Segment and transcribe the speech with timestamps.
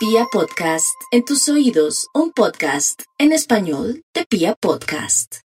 [0.00, 5.40] Pia Podcast, en tus oídos, un podcast en español de Pia Podcast.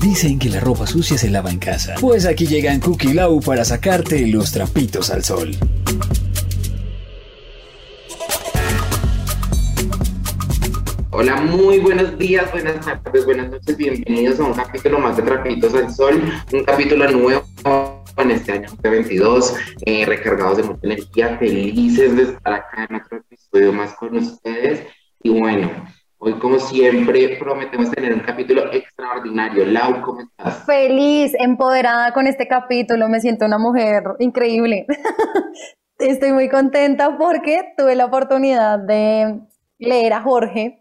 [0.00, 1.94] Dicen que la ropa sucia se lava en casa.
[2.00, 5.52] Pues aquí llegan Cookie Lau para sacarte los trapitos al sol.
[11.10, 15.72] Hola, muy buenos días, buenas tardes, buenas noches, bienvenidos a un capítulo más de Trapitos
[15.74, 16.20] al Sol,
[16.52, 19.54] un capítulo nuevo en este año 2022,
[19.86, 24.86] eh, recargados de mucha energía, felices de estar acá en otro episodio más con ustedes.
[25.22, 25.70] Y bueno,
[26.18, 29.64] hoy como siempre prometemos tener un capítulo extraordinario.
[29.66, 30.64] Lau, ¿cómo estás?
[30.66, 34.86] Feliz, empoderada con este capítulo, me siento una mujer increíble.
[35.98, 39.40] Estoy muy contenta porque tuve la oportunidad de
[39.78, 40.79] leer a Jorge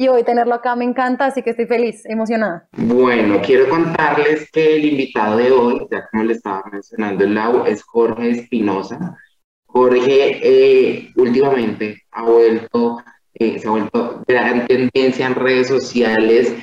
[0.00, 2.66] y hoy tenerlo acá me encanta, así que estoy feliz, emocionada.
[2.72, 7.66] Bueno, quiero contarles que el invitado de hoy, ya como le estaba mencionando el Lau,
[7.66, 9.18] es Jorge Espinosa.
[9.66, 13.02] Jorge eh, últimamente ha vuelto,
[13.34, 16.54] eh, se ha vuelto gran tendencia en redes sociales,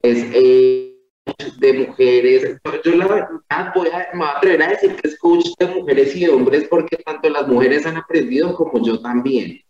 [0.00, 0.96] es eh,
[1.58, 2.56] de mujeres.
[2.82, 5.66] Yo, la verdad voy a, me voy a atrever a decir que es coach de
[5.66, 9.60] mujeres y hombres porque tanto las mujeres han aprendido como yo también.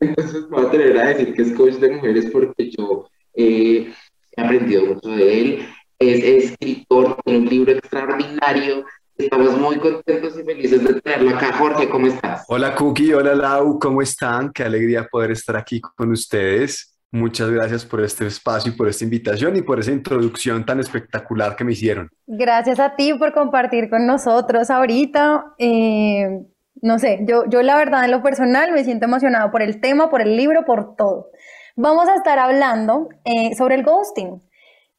[0.00, 3.92] Entonces voy a tener a decir que es coach de mujeres porque yo eh,
[4.36, 5.68] he aprendido mucho de él.
[5.98, 8.84] Es escritor, tiene un libro extraordinario.
[9.16, 11.52] Estamos muy contentos y felices de tenerlo acá.
[11.52, 12.44] Jorge, ¿cómo estás?
[12.48, 14.52] Hola Cookie, hola Lau, ¿cómo están?
[14.52, 16.92] Qué alegría poder estar aquí con ustedes.
[17.14, 21.54] Muchas gracias por este espacio y por esta invitación y por esa introducción tan espectacular
[21.54, 22.08] que me hicieron.
[22.26, 25.44] Gracias a ti por compartir con nosotros ahorita.
[25.58, 26.40] Eh,
[26.82, 30.10] no sé, yo, yo la verdad en lo personal me siento emocionado por el tema,
[30.10, 31.30] por el libro, por todo.
[31.76, 34.42] Vamos a estar hablando eh, sobre el ghosting,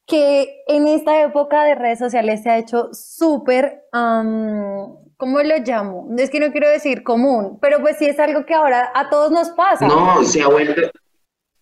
[0.08, 6.08] que en esta época de redes sociales se ha hecho súper, ¿cómo lo llamo?
[6.18, 9.32] Es que no quiero decir común, pero pues sí es algo que ahora a todos
[9.32, 9.86] nos pasa.
[9.86, 10.82] No, se ha vuelto,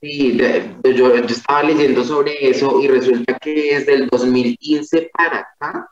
[0.02, 0.36] Sí,
[0.84, 5.88] yo, yo, estaba leyendo sobre eso y resulta que desde el 2015 para acá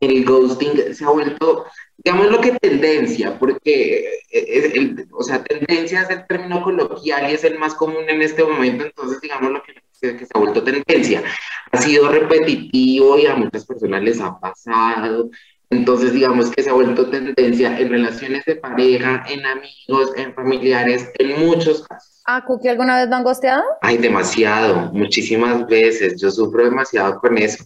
[0.00, 1.64] el ghosting se ha vuelto
[1.98, 7.34] digamos lo que tendencia, porque es el, o sea, tendencia es el término coloquial y
[7.34, 10.62] es el más común en este momento, entonces digamos lo que, que se ha vuelto
[10.62, 11.22] tendencia.
[11.70, 15.30] Ha sido repetitivo y a muchas personas les ha pasado,
[15.70, 21.10] entonces digamos que se ha vuelto tendencia en relaciones de pareja, en amigos, en familiares,
[21.18, 22.22] en muchos casos.
[22.26, 23.64] ¿A Cookie alguna vez lo han gosteado?
[23.82, 27.64] Ay, demasiado, muchísimas veces, yo sufro demasiado con eso.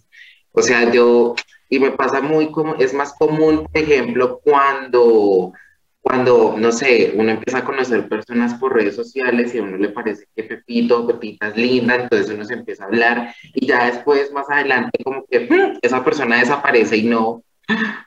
[0.52, 1.34] O sea, yo
[1.68, 5.52] y me pasa muy como, es más común, por ejemplo, cuando,
[6.00, 9.90] cuando, no sé, uno empieza a conocer personas por redes sociales y a uno le
[9.90, 14.32] parece que Pepito Pepita es linda, entonces uno se empieza a hablar y ya después,
[14.32, 17.42] más adelante, como que mm, esa persona desaparece y no,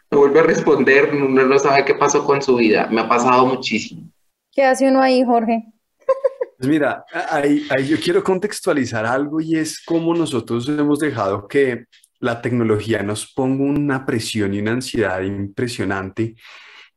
[0.10, 2.88] no vuelve a responder, uno no sabe qué pasó con su vida.
[2.92, 4.04] Me ha pasado muchísimo.
[4.52, 5.64] ¿Qué hace uno ahí, Jorge?
[6.58, 11.86] Pues mira, ahí, ahí yo quiero contextualizar algo y es cómo nosotros hemos dejado que
[12.22, 16.36] la tecnología nos ponga una presión y una ansiedad impresionante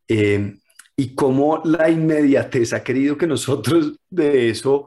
[0.07, 0.55] eh,
[0.97, 4.87] y cómo la inmediatez ha querido que nosotros de eso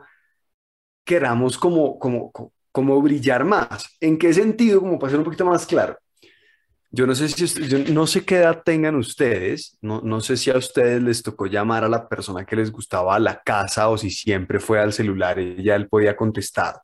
[1.03, 2.31] queramos como, como,
[2.71, 3.97] como brillar más.
[3.99, 4.79] ¿En qué sentido?
[4.79, 5.97] Como para ser un poquito más claro.
[6.89, 10.49] Yo no sé si yo no sé qué edad tengan ustedes, no, no sé si
[10.49, 13.97] a ustedes les tocó llamar a la persona que les gustaba a la casa o
[13.97, 16.75] si siempre fue al celular y ya él podía contestar.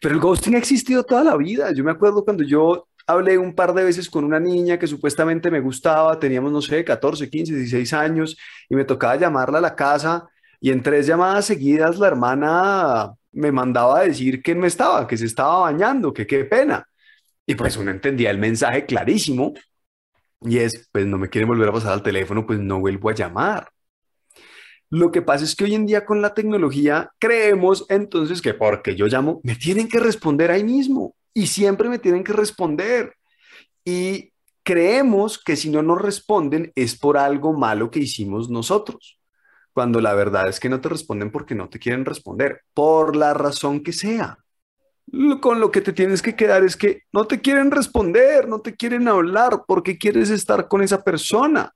[0.00, 1.72] Pero el ghosting ha existido toda la vida.
[1.72, 5.50] Yo me acuerdo cuando yo hablé un par de veces con una niña que supuestamente
[5.50, 8.36] me gustaba, teníamos, no sé, 14, 15, 16 años,
[8.68, 10.28] y me tocaba llamarla a la casa,
[10.60, 15.16] y en tres llamadas seguidas la hermana me mandaba a decir que no estaba, que
[15.16, 16.86] se estaba bañando, que qué pena.
[17.46, 19.54] Y pues uno entendía el mensaje clarísimo,
[20.42, 23.14] y es, pues no me quieren volver a pasar al teléfono, pues no vuelvo a
[23.14, 23.68] llamar.
[24.90, 28.96] Lo que pasa es que hoy en día con la tecnología creemos entonces que porque
[28.96, 33.14] yo llamo, me tienen que responder ahí mismo y siempre me tienen que responder.
[33.84, 34.32] Y
[34.64, 39.20] creemos que si no nos responden es por algo malo que hicimos nosotros,
[39.72, 43.32] cuando la verdad es que no te responden porque no te quieren responder, por la
[43.32, 44.38] razón que sea.
[45.40, 48.76] Con lo que te tienes que quedar es que no te quieren responder, no te
[48.76, 51.72] quieren hablar, porque quieres estar con esa persona.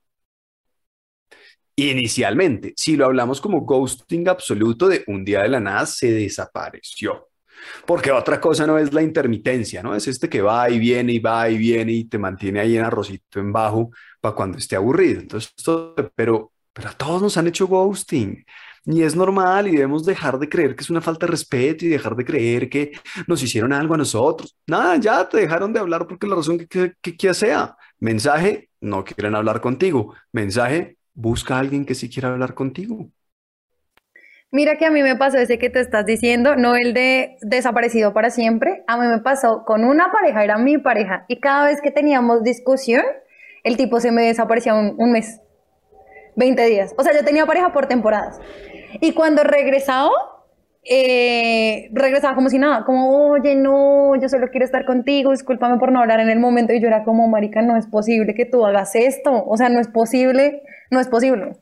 [1.77, 7.27] Inicialmente, si lo hablamos como ghosting absoluto de un día de la nada, se desapareció.
[7.85, 9.95] Porque otra cosa no es la intermitencia, ¿no?
[9.95, 12.85] Es este que va y viene y va y viene y te mantiene ahí en
[12.85, 13.91] arrocito en bajo
[14.21, 15.21] para cuando esté aburrido.
[15.21, 15.53] Entonces,
[16.15, 18.45] pero, pero a todos nos han hecho ghosting.
[18.87, 21.89] Y es normal y debemos dejar de creer que es una falta de respeto y
[21.89, 22.91] dejar de creer que
[23.27, 24.55] nos hicieron algo a nosotros.
[24.67, 27.75] Nada, ya te dejaron de hablar porque la razón que, que, que sea.
[27.99, 30.13] Mensaje, no quieren hablar contigo.
[30.31, 33.11] Mensaje, busca a alguien que sí quiera hablar contigo.
[34.51, 38.13] Mira que a mí me pasó ese que te estás diciendo, no el de desaparecido
[38.13, 38.83] para siempre.
[38.87, 42.43] A mí me pasó con una pareja, era mi pareja, y cada vez que teníamos
[42.43, 43.03] discusión,
[43.63, 45.41] el tipo se me desaparecía un, un mes,
[46.35, 46.93] 20 días.
[46.97, 48.39] O sea, yo tenía pareja por temporadas.
[49.01, 50.11] Y cuando regresaba,
[50.85, 55.91] eh, regresaba como si nada, como, oye, no, yo solo quiero estar contigo, discúlpame por
[55.91, 56.73] no hablar en el momento.
[56.73, 59.43] Y yo era como, marica, no es posible que tú hagas esto.
[59.45, 61.57] O sea, no es posible, no es posible.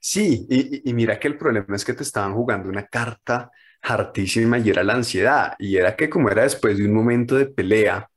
[0.00, 3.50] Sí, y, y mira que el problema es que te estaban jugando una carta
[3.82, 5.54] hartísima y era la ansiedad.
[5.58, 8.10] Y era que como era después de un momento de pelea,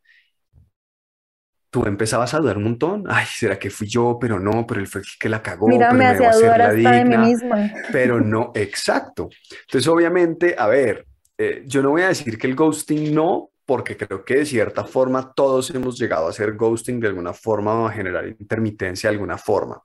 [1.78, 3.04] tú empezabas a dudar un montón.
[3.08, 4.18] Ay, ¿será que fui yo?
[4.20, 6.74] Pero no, pero él fue el que la cagó, Mira, pero me hacía dudar hasta
[6.74, 7.26] de mí digna.
[7.26, 7.74] misma.
[7.92, 9.30] Pero no, exacto.
[9.62, 11.06] Entonces, obviamente, a ver,
[11.38, 14.86] eh, yo no voy a decir que el ghosting no, porque creo que de cierta
[14.86, 19.16] forma todos hemos llegado a hacer ghosting de alguna forma o a generar intermitencia de
[19.16, 19.82] alguna forma.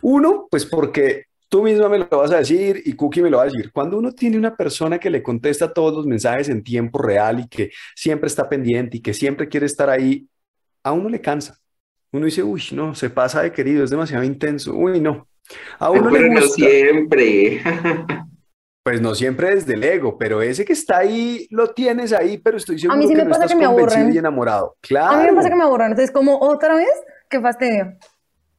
[0.00, 3.44] Uno, pues porque tú misma me lo vas a decir y Cookie me lo va
[3.44, 3.70] a decir.
[3.70, 7.48] Cuando uno tiene una persona que le contesta todos los mensajes en tiempo real y
[7.48, 10.26] que siempre está pendiente y que siempre quiere estar ahí,
[10.84, 11.58] a uno le cansa.
[12.12, 14.74] Uno dice, uy, no, se pasa de querido, es demasiado intenso.
[14.74, 15.28] Uy, no.
[15.78, 16.54] A uno le Pero no gusta.
[16.54, 17.62] siempre.
[18.84, 22.56] Pues no siempre desde el ego, pero ese que está ahí, lo tienes ahí, pero
[22.56, 24.14] estoy seguro mí sí que me no pasa estás que me convencido aburren.
[24.16, 24.76] y enamorado.
[25.00, 25.56] A mí me pasa que Claro.
[25.56, 25.86] me aburren.
[25.92, 26.88] Entonces, como otra vez,
[27.30, 27.96] qué fastidio.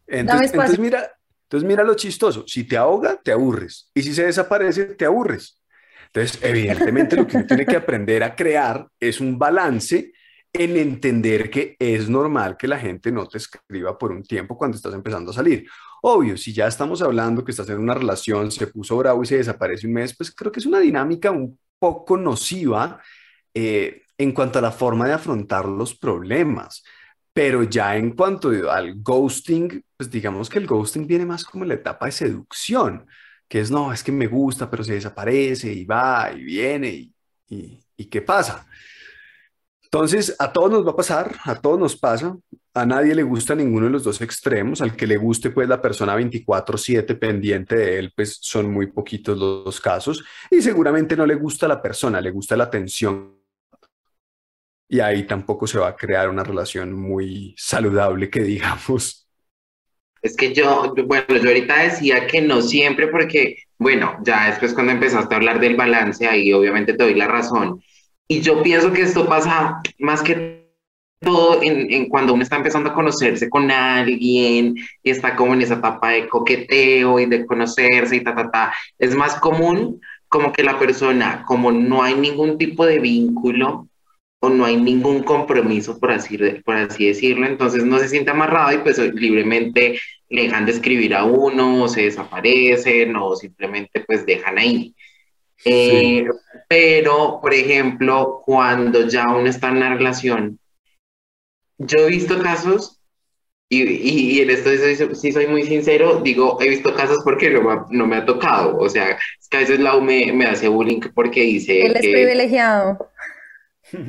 [0.08, 1.12] Entonces, entonces mira,
[1.44, 2.46] entonces mira lo chistoso.
[2.48, 3.92] Si te ahoga, te aburres.
[3.94, 5.60] Y si se desaparece, te aburres.
[6.14, 10.14] Entonces, evidentemente lo que uno tiene que aprender a crear es un balance
[10.54, 14.78] en entender que es normal que la gente no te escriba por un tiempo cuando
[14.78, 15.68] estás empezando a salir.
[16.04, 19.38] Obvio, si ya estamos hablando que estás en una relación, se puso bravo y se
[19.38, 23.02] desaparece un mes, pues creo que es una dinámica un poco nociva
[23.54, 26.84] eh, en cuanto a la forma de afrontar los problemas.
[27.34, 31.74] Pero ya en cuanto al ghosting, pues digamos que el ghosting viene más como la
[31.74, 33.08] etapa de seducción,
[33.48, 37.12] que es, no, es que me gusta, pero se desaparece y va y viene
[37.50, 38.68] y ¿qué pasa?
[39.94, 42.36] Entonces, a todos nos va a pasar, a todos nos pasa,
[42.74, 45.80] a nadie le gusta ninguno de los dos extremos, al que le guste pues la
[45.80, 51.36] persona 24/7 pendiente de él, pues son muy poquitos los casos y seguramente no le
[51.36, 53.36] gusta la persona, le gusta la atención
[54.90, 59.30] y ahí tampoco se va a crear una relación muy saludable que digamos.
[60.24, 64.92] Es que yo, bueno, yo ahorita decía que no siempre porque, bueno, ya después cuando
[64.92, 67.80] empezaste a hablar del balance, ahí obviamente te doy la razón.
[68.28, 70.64] Y yo pienso que esto pasa más que
[71.20, 75.62] todo en, en cuando uno está empezando a conocerse con alguien y está como en
[75.62, 78.74] esa etapa de coqueteo y de conocerse y ta, ta, ta.
[79.00, 83.88] Es más común como que la persona, como no hay ningún tipo de vínculo
[84.40, 88.74] o no hay ningún compromiso, por así, por así decirlo, entonces no se siente amarrado
[88.74, 90.00] y pues libremente
[90.30, 94.94] le dejan de escribir a uno, o se desaparecen o simplemente pues dejan ahí.
[95.66, 96.26] Eh,
[96.68, 100.60] pero, por ejemplo, cuando ya uno está en una relación,
[101.78, 103.00] yo he visto casos,
[103.70, 107.20] y, y, y en esto sí soy, sí soy muy sincero, digo, he visto casos
[107.24, 110.02] porque no me ha, no me ha tocado, o sea, es que a veces Lau
[110.02, 112.12] me, me hace bullying porque dice Él es que...
[112.12, 113.10] privilegiado.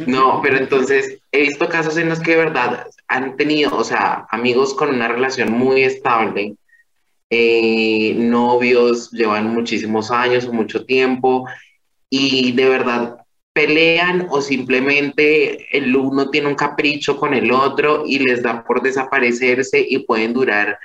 [0.06, 4.26] No, pero entonces he visto casos en los que de verdad han tenido, o sea,
[4.30, 6.56] amigos con una relación muy estable,
[7.34, 11.46] eh, novios, llevan muchísimos años o mucho tiempo
[12.08, 13.16] y de verdad
[13.52, 18.82] pelean o simplemente el uno tiene un capricho con el otro y les da por
[18.82, 20.78] desaparecerse y pueden durar,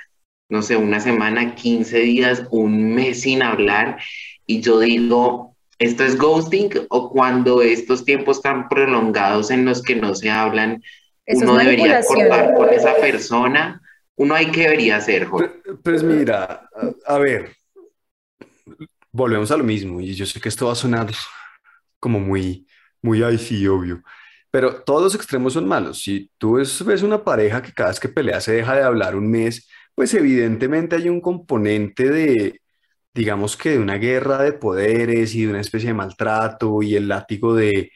[0.48, 3.98] no sé, una semana, 15 días, un mes sin hablar.
[4.46, 9.96] Y yo digo, ¿esto es ghosting o cuando estos tiempos tan prolongados en los que
[9.96, 10.82] no se hablan,
[11.26, 13.79] Eso uno debería cortar con esa persona?
[14.20, 15.48] Uno hay que debería hacer, Jorge.
[15.64, 16.68] Pues, pues mira,
[17.06, 17.56] a, ver,
[19.10, 21.10] volvemos a lo mismo y yo sé que esto va a sonar
[21.98, 22.66] como muy,
[23.00, 24.02] muy ay, sí, obvio.
[24.50, 26.02] Pero todos los extremos son malos.
[26.02, 29.16] Si tú ves, ves una pareja que cada vez que pelea se deja de hablar
[29.16, 32.60] un mes, pues evidentemente hay un componente de,
[33.14, 37.08] digamos que de una guerra de poderes y de una especie de maltrato y el
[37.08, 37.90] látigo de,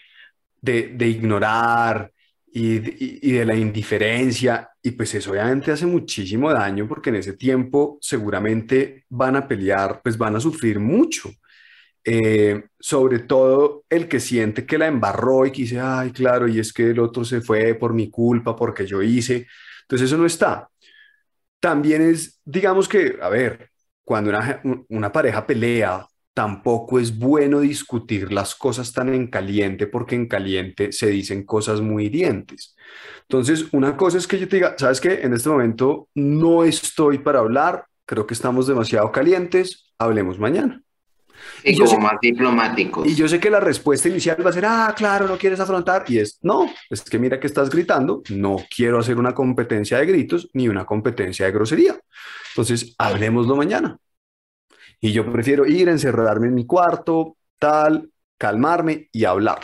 [0.62, 2.13] de, de ignorar
[2.56, 4.70] y, de la indiferencia.
[4.82, 10.00] Y pues eso obviamente hace muchísimo daño porque en ese tiempo seguramente van a pelear,
[10.02, 11.30] pues van a sufrir mucho.
[12.04, 16.60] Eh, sobre todo el que siente que la embarró y que dice, ay, claro, y
[16.60, 19.46] es que el otro se fue por mi culpa, porque yo hice.
[19.82, 20.68] Entonces eso no está.
[21.60, 23.70] También es, digamos que, a ver,
[24.04, 24.30] cuando
[24.90, 30.92] una pareja pelea, tampoco es bueno discutir las cosas tan en caliente porque en caliente
[30.92, 32.76] se dicen cosas muy hirientes.
[33.22, 35.20] Entonces, una cosa es que yo te diga, ¿sabes qué?
[35.22, 40.82] En este momento no estoy para hablar, creo que estamos demasiado calientes, hablemos mañana.
[41.62, 43.06] Y, yo como sé- más diplomáticos.
[43.06, 46.04] Y yo sé que la respuesta inicial va a ser, ah, claro, no quieres afrontar.
[46.08, 50.06] Y es, no, es que mira que estás gritando, no quiero hacer una competencia de
[50.06, 51.98] gritos ni una competencia de grosería.
[52.52, 53.98] Entonces, hablemoslo mañana.
[55.04, 58.08] Y yo prefiero ir, encerrarme en mi cuarto, tal,
[58.38, 59.60] calmarme y hablar.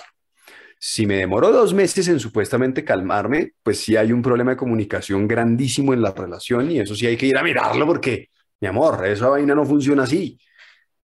[0.79, 5.27] Si me demoro dos meses en supuestamente calmarme, pues sí hay un problema de comunicación
[5.27, 8.29] grandísimo en la relación y eso sí hay que ir a mirarlo porque,
[8.61, 10.39] mi amor, esa vaina no funciona así.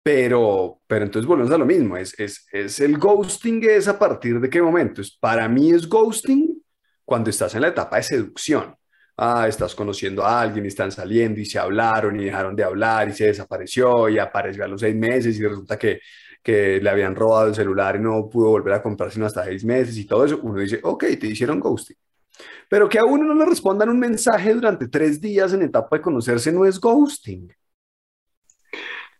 [0.03, 4.41] Pero, pero entonces volvemos a lo mismo, es, es, es el ghosting es a partir
[4.41, 4.99] de qué momento.
[4.99, 6.61] Es, para mí es ghosting
[7.05, 8.75] cuando estás en la etapa de seducción.
[9.17, 13.07] Ah, estás conociendo a alguien y están saliendo y se hablaron y dejaron de hablar
[13.09, 16.01] y se desapareció y apareció a los seis meses y resulta que,
[16.43, 19.63] que le habían robado el celular y no pudo volver a comprar sino hasta seis
[19.63, 20.39] meses y todo eso.
[20.43, 21.95] Uno dice, ok, te hicieron ghosting.
[22.69, 26.01] Pero que a uno no le respondan un mensaje durante tres días en etapa de
[26.03, 27.53] conocerse no es ghosting.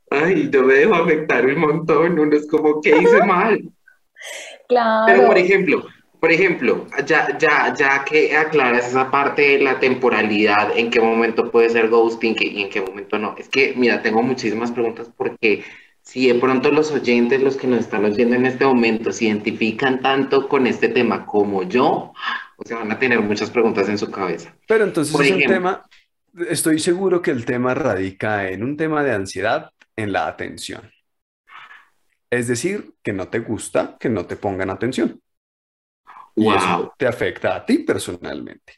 [0.10, 3.60] Ay, yo me dejo afectar un montón, uno es como, ¿qué hice mal?
[5.06, 5.28] Pero, Claro.
[5.28, 5.86] por ejemplo,
[6.26, 11.52] por ejemplo, ya, ya, ya que aclaras esa parte de la temporalidad, en qué momento
[11.52, 13.36] puede ser ghosting y en qué momento no.
[13.38, 15.64] Es que, mira, tengo muchísimas preguntas porque
[16.02, 20.02] si de pronto los oyentes, los que nos están oyendo en este momento, se identifican
[20.02, 22.12] tanto con este tema como yo,
[22.58, 24.52] o sea, van a tener muchas preguntas en su cabeza.
[24.68, 25.58] Pero entonces Por es un ejemplo.
[25.58, 25.86] tema,
[26.50, 30.90] estoy seguro que el tema radica en un tema de ansiedad en la atención.
[32.32, 35.22] Es decir, que no te gusta que no te pongan atención.
[36.36, 38.74] Y eso te afecta a ti personalmente.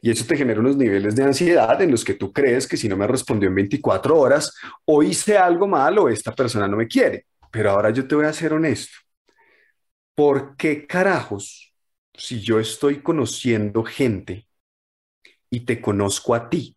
[0.00, 2.88] Y eso te genera unos niveles de ansiedad en los que tú crees que si
[2.88, 6.86] no me respondió en 24 horas, o hice algo mal o esta persona no me
[6.86, 7.26] quiere.
[7.50, 8.96] Pero ahora yo te voy a ser honesto.
[10.14, 11.72] ¿Por qué carajos,
[12.14, 14.48] si yo estoy conociendo gente
[15.50, 16.76] y te conozco a ti,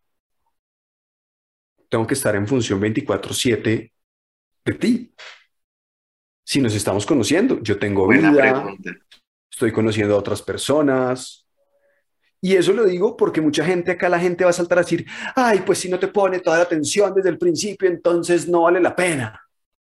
[1.88, 3.92] tengo que estar en función 24/7
[4.64, 5.14] de ti?
[6.44, 8.90] Si nos estamos conociendo, yo tengo Buena vida, pregunta.
[9.52, 11.46] Estoy conociendo a otras personas.
[12.40, 15.06] Y eso lo digo porque mucha gente acá, la gente va a saltar a decir,
[15.36, 18.80] ay, pues si no te pone toda la atención desde el principio, entonces no vale
[18.80, 19.40] la pena.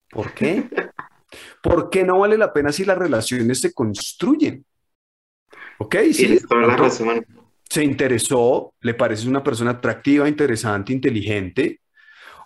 [0.09, 0.67] ¿Por qué?
[1.61, 4.65] ¿Por qué no vale la pena si las relaciones se construyen?
[5.77, 5.95] ¿Ok?
[6.11, 7.25] Sí, toda la pronto razón.
[7.69, 11.81] se interesó, le pareces una persona atractiva, interesante, inteligente.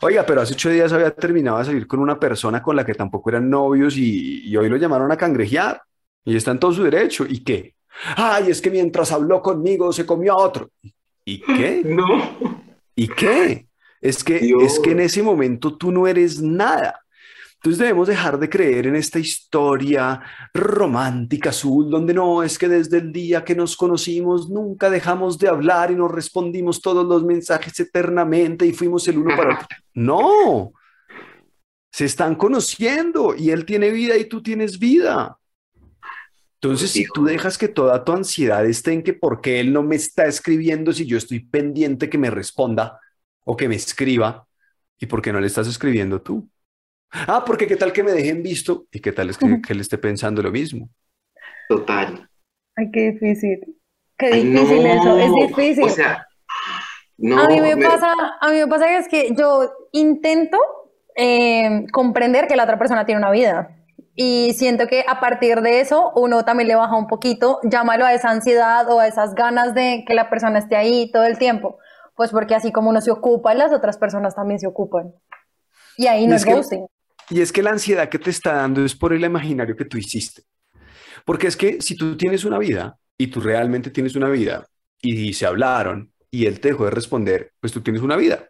[0.02, 2.94] Oiga, pero hace ocho días había terminado de salir con una persona con la que
[2.94, 5.82] tampoco eran novios y, y hoy lo llamaron a cangrejear
[6.26, 7.26] y está en todo su derecho.
[7.28, 7.76] ¿Y qué?
[8.16, 10.70] Ay, es que mientras habló conmigo se comió a otro.
[11.26, 11.82] ¿Y qué?
[11.86, 12.64] No.
[12.96, 13.68] ¿Y qué?
[14.02, 14.64] Es que, Dios.
[14.64, 17.04] es que en ese momento tú no eres nada.
[17.64, 20.22] Entonces debemos dejar de creer en esta historia
[20.54, 25.48] romántica azul, donde no, es que desde el día que nos conocimos nunca dejamos de
[25.48, 29.68] hablar y nos respondimos todos los mensajes eternamente y fuimos el uno para el otro.
[29.96, 30.74] No,
[31.90, 35.38] se están conociendo y él tiene vida y tú tienes vida.
[36.64, 39.84] Entonces, si tú dejas que toda tu ansiedad esté en que por qué él no
[39.84, 43.00] me está escribiendo si yo estoy pendiente que me responda
[43.46, 44.48] o que me escriba,
[45.00, 46.50] ¿y por qué no le estás escribiendo tú?
[47.12, 49.82] Ah, porque qué tal que me dejen visto y qué tal es que, que él
[49.82, 50.90] esté pensando lo mismo.
[51.68, 52.30] Total.
[52.76, 53.78] Ay, qué difícil.
[54.18, 55.86] Qué Ay, difícil eso, es difícil.
[55.86, 56.26] O sea,
[57.18, 57.42] no.
[57.42, 60.58] A mí me me- pasa, a mí me pasa que es que yo intento
[61.16, 63.76] eh, comprender que la otra persona tiene una vida.
[64.16, 68.14] Y siento que a partir de eso uno también le baja un poquito, llámalo a
[68.14, 71.80] esa ansiedad o a esas ganas de que la persona esté ahí todo el tiempo.
[72.16, 75.14] Pues porque así como uno se ocupa, las otras personas también se ocupan.
[75.98, 76.86] Y ahí no Es ghosting.
[77.30, 79.98] Y es que la ansiedad que te está dando es por el imaginario que tú
[79.98, 80.44] hiciste.
[81.26, 84.68] Porque es que si tú tienes una vida y tú realmente tienes una vida
[85.02, 88.50] y se hablaron y él te dejó de responder, pues tú tienes una vida.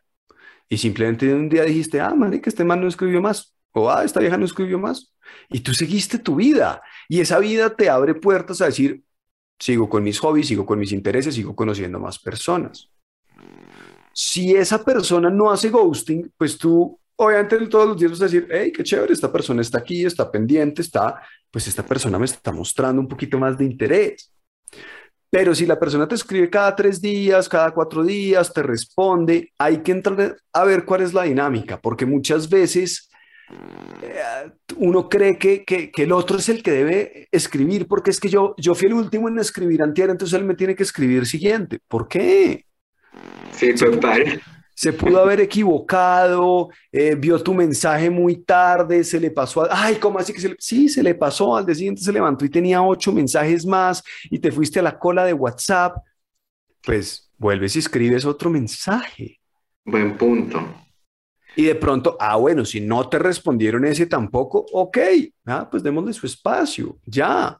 [0.67, 3.53] Y simplemente un día dijiste, ah, que este man no escribió más.
[3.71, 5.12] O, ah, esta vieja no escribió más.
[5.49, 6.81] Y tú seguiste tu vida.
[7.07, 9.03] Y esa vida te abre puertas a decir,
[9.59, 12.89] sigo con mis hobbies, sigo con mis intereses, sigo conociendo más personas.
[14.13, 18.47] Si esa persona no hace ghosting, pues tú obviamente todos los días vas a decir,
[18.51, 21.21] hey, qué chévere, esta persona está aquí, está pendiente, está,
[21.51, 24.31] pues esta persona me está mostrando un poquito más de interés.
[25.29, 29.81] Pero si la persona te escribe cada tres días, cada cuatro días, te responde, hay
[29.81, 33.09] que entrar a ver cuál es la dinámica, porque muchas veces
[34.77, 38.29] uno cree que, que, que el otro es el que debe escribir, porque es que
[38.29, 41.79] yo, yo fui el último en escribir antier, entonces él me tiene que escribir siguiente.
[41.87, 42.65] ¿Por qué?
[43.51, 44.41] Sí, total.
[44.75, 49.95] Se pudo haber equivocado, eh, vio tu mensaje muy tarde, se le pasó, a- ay,
[49.97, 50.55] ¿cómo así que se le...
[50.57, 54.39] Sí, se le pasó, al día siguiente se levantó y tenía ocho mensajes más y
[54.39, 55.97] te fuiste a la cola de WhatsApp,
[56.83, 59.39] pues vuelves y escribes otro mensaje.
[59.85, 60.82] Buen punto.
[61.55, 64.97] Y de pronto, ah, bueno, si no te respondieron ese tampoco, ok,
[65.45, 67.59] ah, pues démosle su espacio, ya.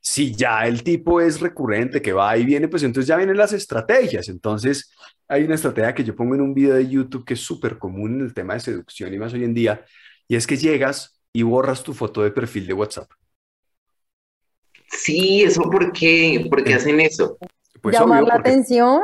[0.00, 3.52] Si ya el tipo es recurrente, que va y viene, pues entonces ya vienen las
[3.52, 4.28] estrategias.
[4.28, 4.90] Entonces,
[5.28, 8.14] hay una estrategia que yo pongo en un video de YouTube que es súper común
[8.14, 9.84] en el tema de seducción y más hoy en día,
[10.26, 13.10] y es que llegas y borras tu foto de perfil de WhatsApp.
[14.88, 17.38] Sí, eso por qué, ¿por qué hacen eso?
[17.80, 19.00] Pues ¿Llamar la atención?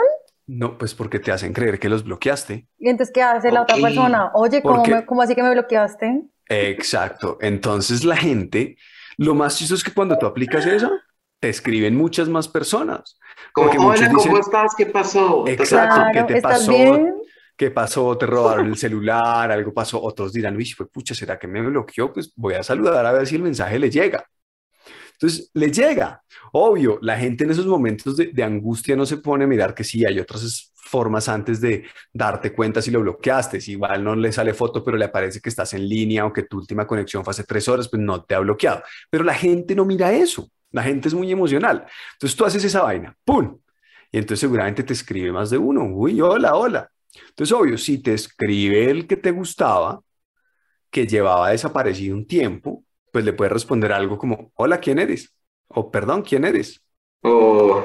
[0.47, 2.69] No, pues porque te hacen creer que los bloqueaste.
[2.79, 4.31] ¿Y entonces qué hace la otra persona?
[4.35, 6.23] Oye, ¿cómo, ¿cómo, así que me bloqueaste?
[6.49, 7.39] Exacto.
[7.41, 8.77] Entonces la gente,
[9.17, 10.91] lo más chistoso es que cuando tú aplicas eso,
[11.41, 13.19] te escriben muchas más personas.
[13.53, 14.75] Como, hola, ¿cómo estás?
[14.77, 15.47] ¿Qué pasó?
[15.49, 16.71] Exacto, ¿qué te pasó?
[16.71, 17.15] Bien?
[17.57, 18.17] ¿Qué pasó?
[18.17, 19.51] ¿Te robaron el celular?
[19.51, 20.01] ¿Algo pasó?
[20.01, 22.13] Otros dirán, uy, fue pucha, ¿será que me bloqueó?
[22.13, 24.25] Pues voy a saludar a ver si el mensaje le llega.
[25.17, 26.23] Entonces, le llega.
[26.53, 30.05] Obvio, la gente en esos momentos de, angustia no se pone a mirar que sí,
[30.05, 33.61] hay otras formas antes de darte cuenta si lo bloqueaste.
[33.61, 36.45] Si igual no le sale foto, pero le aparece que estás en línea o que
[36.45, 38.83] tu última conexión fue hace tres horas, pues no te ha bloqueado.
[39.11, 40.51] Pero la gente no mira eso.
[40.71, 41.87] La gente es muy emocional.
[42.15, 43.59] Entonces tú haces esa vaina, ¡pum!
[44.13, 45.85] Y entonces seguramente te escribe más de uno.
[45.85, 46.91] Uy, hola, hola.
[47.29, 50.01] Entonces, obvio, si te escribe el que te gustaba,
[50.91, 52.85] que llevaba desaparecido un tiempo,
[53.17, 55.35] pues le puedes responder algo como, hola, ¿quién eres?
[55.69, 56.83] O perdón, ¿quién eres?
[57.23, 57.83] Oh.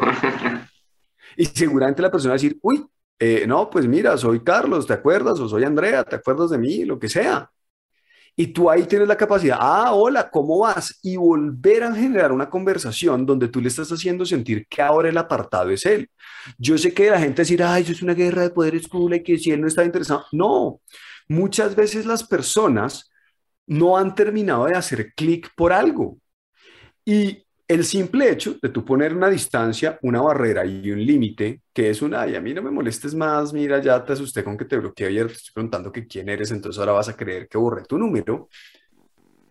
[1.37, 2.85] y seguramente la persona va a decir, uy,
[3.17, 5.39] eh, no, pues mira, soy Carlos, ¿te acuerdas?
[5.39, 6.83] O soy Andrea, ¿te acuerdas de mí?
[6.83, 7.49] Lo que sea.
[8.35, 10.99] Y tú ahí tienes la capacidad, ah, hola, ¿cómo vas?
[11.01, 15.17] Y volver a generar una conversación donde tú le estás haciendo sentir que ahora el
[15.17, 16.09] apartado es él.
[16.57, 19.23] Yo sé que la gente decir, ay, eso es una guerra de poderes cool y
[19.23, 20.25] que si él no está interesado.
[20.33, 20.81] No,
[21.29, 23.10] muchas veces las personas
[23.71, 26.17] no han terminado de hacer clic por algo.
[27.05, 31.89] Y el simple hecho de tú poner una distancia, una barrera y un límite, que
[31.89, 34.65] es una, ay, a mí no me molestes más, mira, ya te asusté con que
[34.65, 37.57] te bloqueé ayer, te estoy preguntando que quién eres, entonces ahora vas a creer que
[37.57, 38.49] borré tu número.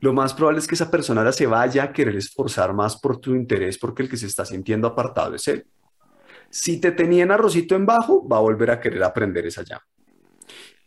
[0.00, 3.18] Lo más probable es que esa persona ahora se vaya a querer esforzar más por
[3.20, 5.66] tu interés porque el que se está sintiendo apartado es él.
[6.50, 9.89] Si te tenían arrocito en bajo, va a volver a querer aprender esa llama.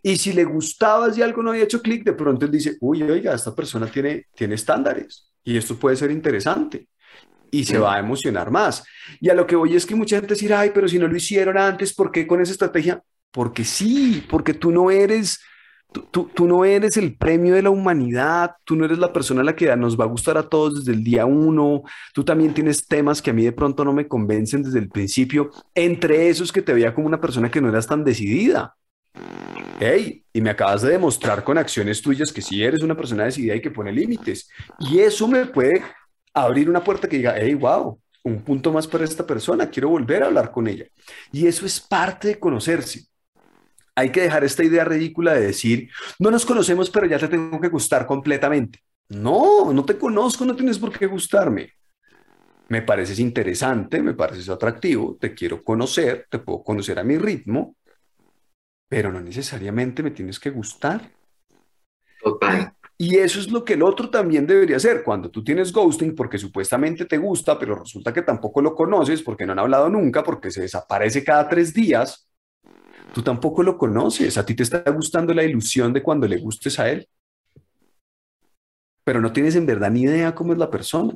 [0.05, 3.01] Y si le gustaba y algo no había hecho clic, de pronto él dice, uy,
[3.03, 6.89] oiga, esta persona tiene, tiene estándares y esto puede ser interesante.
[7.49, 8.83] Y se va a emocionar más.
[9.21, 11.15] Y a lo que voy es que mucha gente dice, ay, pero si no lo
[11.15, 13.01] hicieron antes, ¿por qué con esa estrategia?
[13.31, 15.39] Porque sí, porque tú no eres,
[16.11, 19.43] tú, tú, no eres el premio de la humanidad, tú no eres la persona a
[19.45, 22.87] la que nos va a gustar a todos desde el día uno, tú también tienes
[22.87, 26.61] temas que a mí de pronto no me convencen desde el principio, entre esos que
[26.61, 28.75] te veía como una persona que no eras tan decidida.
[29.79, 33.55] Hey, y me acabas de demostrar con acciones tuyas que sí eres una persona decidida
[33.55, 34.49] y que pone límites.
[34.79, 35.83] Y eso me puede
[36.33, 40.23] abrir una puerta que diga, hey, wow, un punto más para esta persona, quiero volver
[40.23, 40.85] a hablar con ella.
[41.31, 43.05] Y eso es parte de conocerse.
[43.95, 47.59] Hay que dejar esta idea ridícula de decir, no nos conocemos, pero ya te tengo
[47.59, 48.79] que gustar completamente.
[49.09, 51.73] No, no te conozco, no tienes por qué gustarme.
[52.69, 57.75] Me pareces interesante, me pareces atractivo, te quiero conocer, te puedo conocer a mi ritmo,
[58.93, 61.09] pero no necesariamente me tienes que gustar.
[62.21, 62.71] Total.
[62.95, 65.03] Y eso es lo que el otro también debería hacer.
[65.03, 69.47] Cuando tú tienes ghosting porque supuestamente te gusta, pero resulta que tampoco lo conoces porque
[69.47, 72.29] no han hablado nunca, porque se desaparece cada tres días,
[73.15, 74.37] tú tampoco lo conoces.
[74.37, 77.09] A ti te está gustando la ilusión de cuando le gustes a él.
[79.03, 81.15] Pero no tienes en verdad ni idea cómo es la persona.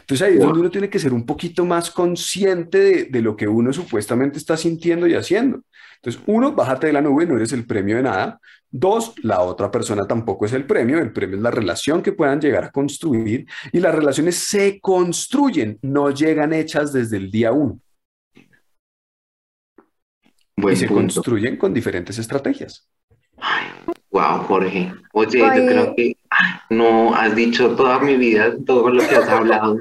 [0.00, 3.36] Entonces ahí es donde uno tiene que ser un poquito más consciente de, de, lo
[3.36, 5.62] que uno supuestamente está sintiendo y haciendo.
[5.96, 8.40] Entonces, uno, bájate de la nube, no eres el premio de nada.
[8.68, 12.40] Dos, la otra persona tampoco es el premio, el premio es la relación que puedan
[12.40, 17.78] llegar a construir y las relaciones se construyen, no llegan hechas desde el día uno.
[20.56, 22.88] y se construyen con diferentes estrategias.
[24.10, 24.92] Wow, Jorge.
[25.12, 26.16] Oye, yo creo que
[26.70, 29.80] no has dicho toda mi vida todo lo que has hablado.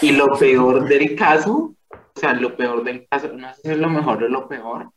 [0.00, 3.78] Y lo peor del caso, o sea, lo peor del caso, no sé si es
[3.78, 4.90] lo mejor o lo peor,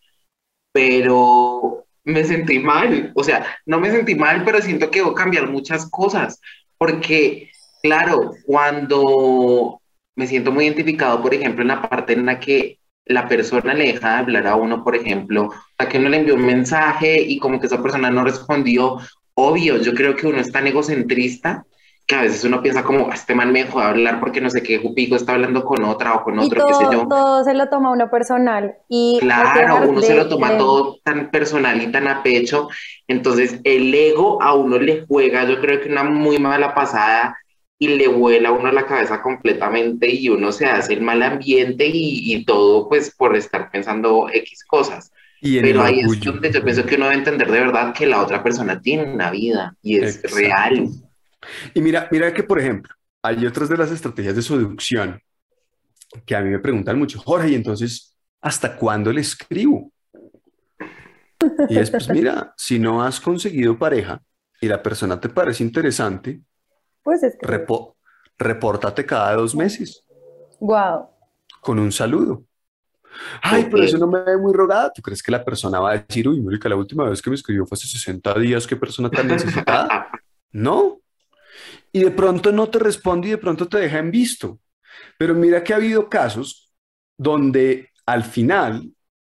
[0.71, 3.11] pero me sentí mal.
[3.15, 6.39] O sea, no me sentí mal, pero siento que debo cambiar muchas cosas.
[6.77, 9.81] Porque, claro, cuando
[10.15, 12.76] me siento muy identificado, por ejemplo, en la parte en la que
[13.09, 16.35] la persona le deja de hablar a uno, por ejemplo, a que uno le envió
[16.35, 18.97] un mensaje y como que esa persona no respondió,
[19.33, 21.65] obvio, yo creo que uno es tan egocentrista
[22.07, 24.49] que a veces uno piensa como, ah, este man me dejó de hablar porque no
[24.49, 27.05] sé qué Jupico está hablando con otra o con otro, qué sé yo.
[27.05, 28.77] Todo se lo toma uno personal.
[28.87, 32.69] Y claro, uno se lo toma todo tan personal y tan a pecho.
[33.09, 37.37] Entonces, el ego a uno le juega, yo creo que una muy mala pasada
[37.79, 41.85] y le vuela a uno la cabeza completamente y uno se hace el mal ambiente
[41.85, 45.11] y, y todo pues por estar pensando X cosas.
[45.39, 48.21] Y Pero ahí es donde yo pienso que uno debe entender de verdad que la
[48.21, 50.37] otra persona tiene una vida y es Exacto.
[50.37, 50.89] real.
[51.73, 55.21] Y mira, mira que, por ejemplo, hay otras de las estrategias de seducción
[56.25, 59.91] que a mí me preguntan mucho, Jorge, y entonces, ¿hasta cuándo le escribo?
[61.69, 64.21] Y es, pues mira, si no has conseguido pareja
[64.59, 66.41] y la persona te parece interesante,
[67.07, 67.47] Pues es que...
[67.47, 67.95] repo-
[68.37, 70.03] repórtate cada dos meses
[70.59, 71.07] Wow.
[71.61, 72.43] con un saludo.
[73.41, 74.91] Ay, pero eso no me ve muy rogada.
[74.91, 77.37] ¿Tú crees que la persona va a decir, uy, Mónica, la última vez que me
[77.37, 80.09] escribió fue hace 60 días, qué persona tan necesitada?
[80.51, 80.99] No.
[81.93, 84.59] Y de pronto no te responde y de pronto te deja en visto.
[85.17, 86.73] Pero mira que ha habido casos
[87.17, 88.91] donde al final,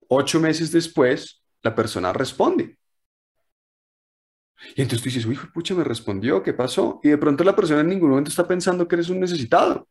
[0.09, 2.77] ocho meses después, la persona responde.
[4.75, 6.99] Y entonces tú dices, uy, pucha, me respondió, ¿qué pasó?
[7.03, 9.87] Y de pronto la persona en ningún momento está pensando que eres un necesitado.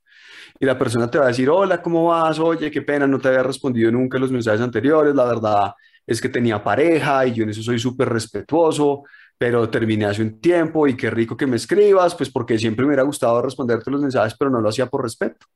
[0.59, 2.38] Y la persona te va a decir, hola, ¿cómo vas?
[2.38, 5.14] Oye, qué pena, no te había respondido nunca los mensajes anteriores.
[5.14, 5.73] La verdad
[6.07, 9.05] es que tenía pareja y yo en eso soy súper respetuoso,
[9.38, 12.88] pero terminé hace un tiempo y qué rico que me escribas, pues porque siempre me
[12.88, 15.47] hubiera gustado responderte los mensajes, pero no lo hacía por respeto.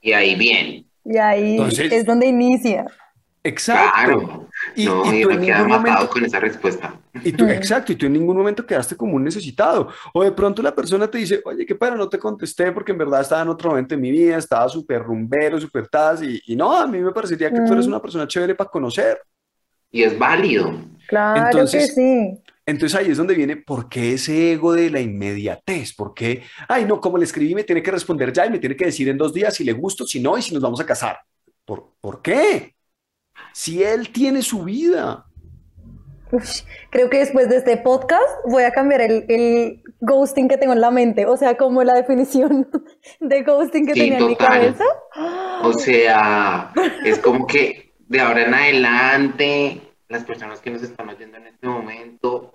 [0.00, 2.86] Y ahí bien, Y ahí Entonces- es donde inicia.
[3.42, 3.92] Exacto.
[3.94, 4.48] claro.
[4.76, 6.94] Y, no, y tú uno en queda ningún matado momento, con esa respuesta.
[7.24, 7.50] y tú, Mm.
[7.50, 9.88] exacto, y tú en ningún momento quedaste como un necesitado.
[10.12, 12.98] O de pronto la persona te dice, oye, qué pena, no te contesté porque en
[12.98, 16.54] verdad estaba en otro momento de mi vida, estaba súper rumbero, súper taz, y, y
[16.56, 17.90] no, a mí me parecería que tú eres Mm.
[17.90, 19.18] una persona chévere para conocer.
[19.90, 20.72] Y es válido.
[21.08, 22.38] Claro Entonces- que sí.
[22.66, 25.92] Entonces ahí es donde viene, ¿por qué ese ego de la inmediatez?
[25.94, 26.42] ¿Por qué?
[26.68, 29.08] Ay, no, como le escribí, me tiene que responder ya y me tiene que decir
[29.08, 31.18] en dos días si le gusto, si no y si nos vamos a casar.
[31.64, 32.76] ¿Por, ¿por qué?
[33.52, 35.26] Si él tiene su vida.
[36.90, 40.80] Creo que después de este podcast voy a cambiar el, el ghosting que tengo en
[40.80, 42.68] la mente, o sea, como la definición
[43.20, 44.84] de ghosting que Sí, tenía en mi cabeza.
[45.62, 46.72] O sea,
[47.04, 51.66] es como que de ahora en adelante, las personas que nos están oyendo en este
[51.66, 52.52] momento,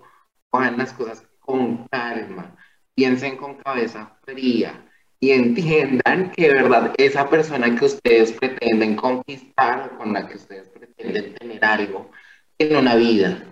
[0.52, 2.56] hagan las cosas con calma,
[2.94, 4.86] piensen con cabeza fría
[5.20, 10.36] y entiendan que de verdad esa persona que ustedes pretenden conquistar o con la que
[10.36, 12.12] ustedes pretenden tener algo,
[12.58, 13.44] tiene una vida,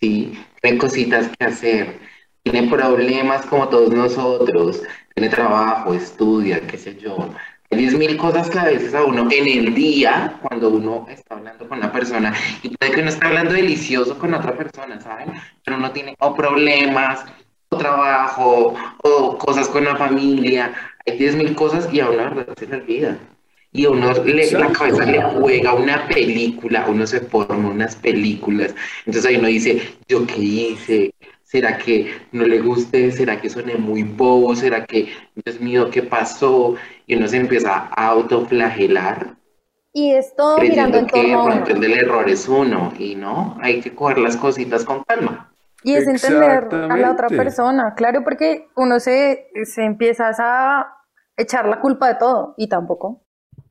[0.00, 0.32] ¿sí?
[0.60, 1.98] Tiene cositas que hacer,
[2.42, 4.82] tiene problemas como todos nosotros,
[5.14, 7.16] tiene trabajo, estudia, qué sé yo.
[7.70, 11.34] Hay 10 mil cosas que a veces a uno en el día, cuando uno está
[11.34, 12.32] hablando con una persona,
[12.62, 15.32] y puede que uno esté hablando delicioso con otra persona, ¿saben?
[15.64, 17.24] Pero uno tiene o problemas,
[17.68, 20.72] o trabajo, o cosas con la familia.
[21.06, 23.18] Hay 10 mil cosas y a uno la verdad se le olvida.
[23.76, 28.74] Y a uno le, la cabeza le juega una película, uno se forma unas películas.
[29.04, 31.14] Entonces ahí uno dice, ¿yo qué hice?
[31.42, 33.12] ¿Será que no le guste?
[33.12, 34.56] ¿Será que soné muy bobo?
[34.56, 36.74] ¿Será que, Dios mío, qué pasó?
[37.06, 39.36] Y uno se empieza a autoflagelar,
[39.92, 42.94] Y es todo mirando en que a el error es uno.
[42.98, 45.52] Y no, hay que coger las cositas con calma.
[45.82, 50.96] Y es entender a la otra persona, claro, porque uno se, se empieza a
[51.36, 53.25] echar la culpa de todo y tampoco.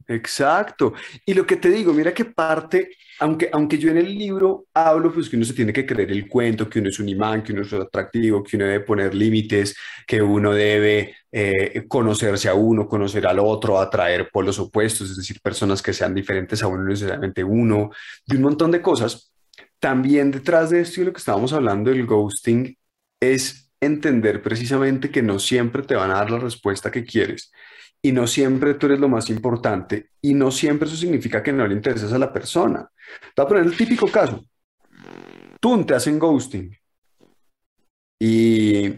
[0.07, 0.93] Exacto.
[1.25, 5.11] Y lo que te digo, mira que parte, aunque, aunque yo en el libro hablo,
[5.11, 7.53] pues que uno se tiene que creer el cuento, que uno es un imán, que
[7.53, 12.87] uno es atractivo, que uno debe poner límites, que uno debe eh, conocerse a uno,
[12.87, 16.89] conocer al otro, atraer polos opuestos, es decir, personas que sean diferentes a uno, no
[16.89, 17.89] necesariamente uno,
[18.27, 19.31] de un montón de cosas.
[19.79, 22.77] También detrás de esto y lo que estábamos hablando del ghosting
[23.19, 27.51] es entender precisamente que no siempre te van a dar la respuesta que quieres
[28.05, 31.65] y no siempre tú eres lo más importante y no siempre eso significa que no
[31.65, 32.87] le interesas a la persona.
[33.33, 34.45] Te voy a poner el típico caso.
[35.59, 36.77] Tú te hacen ghosting
[38.19, 38.93] y,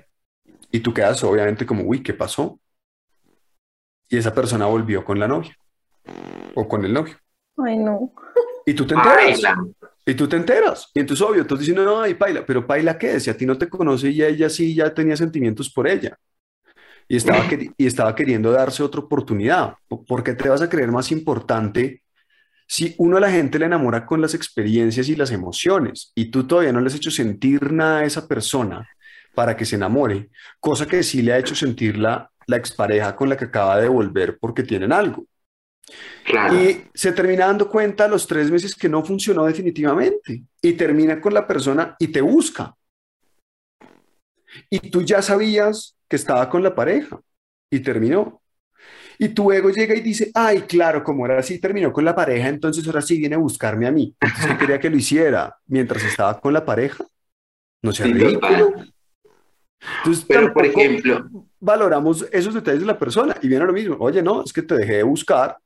[0.72, 2.60] y tú quedas obviamente como, uy, ¿qué pasó?
[4.10, 5.58] Y esa persona volvió con la novia
[6.56, 7.16] o con el novio.
[7.66, 8.12] Ay, no.
[8.66, 9.42] Y tú te enteras.
[9.42, 9.58] Baila.
[10.06, 10.92] Y tú te enteras.
[10.94, 13.22] Y entonces, obvio, tú estás diciendo, no, ay, Paila, pero Paila, ¿qué?
[13.22, 16.20] Si a ti no te conoce y a ella sí ya tenía sentimientos por ella.
[17.08, 17.46] Y estaba,
[17.78, 19.76] y estaba queriendo darse otra oportunidad.
[19.88, 22.04] ¿Por por qué te vas a creer más importante
[22.68, 26.46] si uno a la gente le enamora con las experiencias y las emociones y tú
[26.46, 28.88] todavía no le has hecho sentir nada a esa persona
[29.34, 33.30] para que se enamore, cosa que sí le ha hecho sentir la, la expareja con
[33.30, 35.26] la que acaba de volver porque tienen algo?
[36.26, 36.62] Claro.
[36.62, 40.44] Y se termina dando cuenta a los tres meses que no funcionó definitivamente.
[40.62, 42.76] Y termina con la persona y te busca.
[44.70, 47.20] Y tú ya sabías que estaba con la pareja
[47.70, 48.42] y terminó.
[49.20, 52.50] Y tu ego llega y dice, ay, claro, como ahora sí terminó con la pareja,
[52.50, 54.16] entonces ahora sí viene a buscarme a mí.
[54.20, 57.04] Entonces, ¿qué quería que lo hiciera mientras estaba con la pareja?
[57.82, 58.14] No sea Sí.
[60.00, 63.96] Entonces, Pero, por ejemplo, valoramos esos detalles de la persona y viene lo mismo.
[64.00, 65.58] Oye, no, es que te dejé de buscar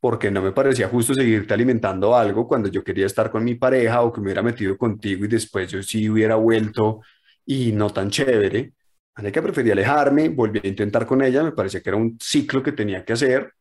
[0.00, 4.02] porque no me parecía justo seguirte alimentando algo cuando yo quería estar con mi pareja
[4.02, 7.00] o que me hubiera metido contigo y después yo sí hubiera vuelto
[7.46, 8.74] y no tan chévere.
[9.22, 12.72] Que preferí alejarme, volví a intentar con ella, me parecía que era un ciclo que
[12.72, 13.52] tenía que hacer.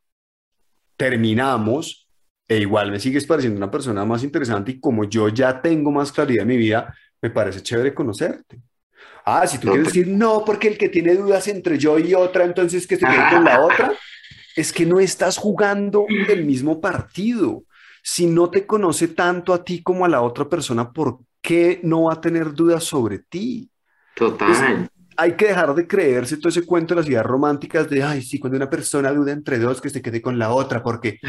[0.98, 2.08] Terminamos
[2.48, 6.12] e igual me sigues pareciendo una persona más interesante y como yo ya tengo más
[6.12, 8.62] claridad en mi vida, me parece chévere conocerte.
[9.26, 12.44] Ah, si tú quieres decir no, porque el que tiene dudas entre yo y otra,
[12.44, 13.94] entonces que se quede con la otra,
[14.56, 17.63] es que no estás jugando el mismo partido.
[18.02, 22.04] Si no te conoce tanto a ti como a la otra persona, ¿por qué no
[22.04, 23.70] va a tener dudas sobre ti?
[24.13, 28.21] Total hay que dejar de creerse todo ese cuento de las ideas románticas de, ay,
[28.21, 31.19] sí, cuando una persona duda entre dos, que se quede con la otra, porque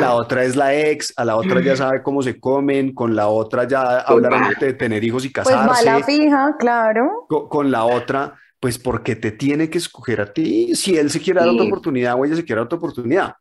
[0.00, 3.28] la otra es la ex, a la otra ya sabe cómo se comen, con la
[3.28, 5.66] otra ya hablaron de tener hijos y casarse.
[5.66, 7.26] Pues mala fija, claro.
[7.28, 11.40] Con, la otra, pues porque te tiene que escoger a ti, si él se quiere
[11.40, 13.34] dar otra oportunidad o ella se quiere dar otra oportunidad.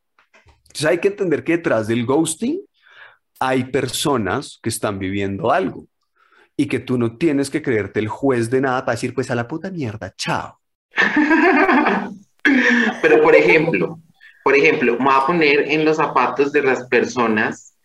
[0.67, 2.61] Entonces hay que entender que detrás del ghosting
[3.39, 5.85] hay personas que están viviendo algo
[6.61, 9.35] y que tú no tienes que creerte el juez de nada para decir, pues a
[9.35, 10.61] la puta mierda, chao.
[13.01, 13.99] Pero por ejemplo,
[14.43, 17.75] por ejemplo, me voy a poner en los zapatos de las personas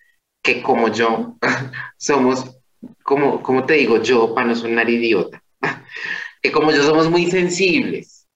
[0.43, 1.39] que como yo
[1.97, 2.55] somos,
[3.03, 5.43] como, como te digo yo, para no sonar idiota,
[6.43, 8.29] que como yo somos muy sensibles.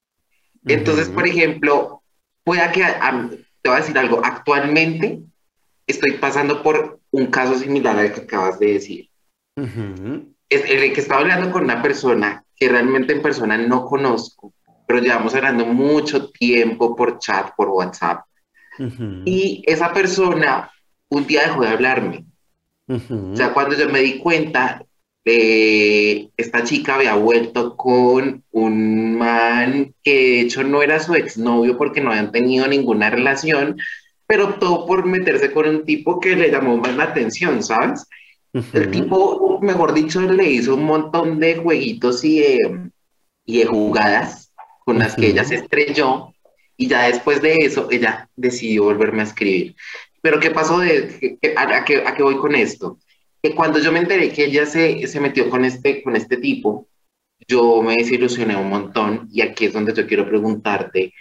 [0.65, 2.03] Entonces, por ejemplo,
[2.45, 5.21] pueda que, te voy a decir algo, actualmente
[5.87, 9.10] estoy pasando por un caso similar al que acabas de decir
[9.57, 14.53] es el que estaba hablando con una persona que realmente en persona no conozco,
[14.87, 18.25] pero llevamos hablando mucho tiempo por chat, por WhatsApp.
[19.25, 20.71] Y esa persona
[21.11, 22.25] un día dejó de hablarme.
[22.89, 24.83] O sea, cuando yo me di cuenta,
[25.25, 31.77] eh, esta chica había vuelto con un man que de hecho no era su exnovio
[31.77, 33.77] porque no habían tenido ninguna relación,
[34.27, 38.07] pero optó por meterse con un tipo que le llamó más la atención, ¿sabes?
[38.53, 42.91] El tipo, mejor dicho, le hizo un montón de jueguitos y de,
[43.47, 44.53] y jugadas
[44.85, 46.33] con las que ella se estrelló
[46.77, 49.77] y ya después de eso ella decidió volverme a escribir.
[50.23, 50.79] Pero ¿qué pasó?
[50.79, 52.99] De, a, qué, ¿A qué voy con esto?
[53.43, 56.89] Que cuando yo me enteré que ella se, se metió con este, con este tipo,
[57.47, 61.15] yo me desilusioné un montón y aquí es donde yo quiero preguntarte,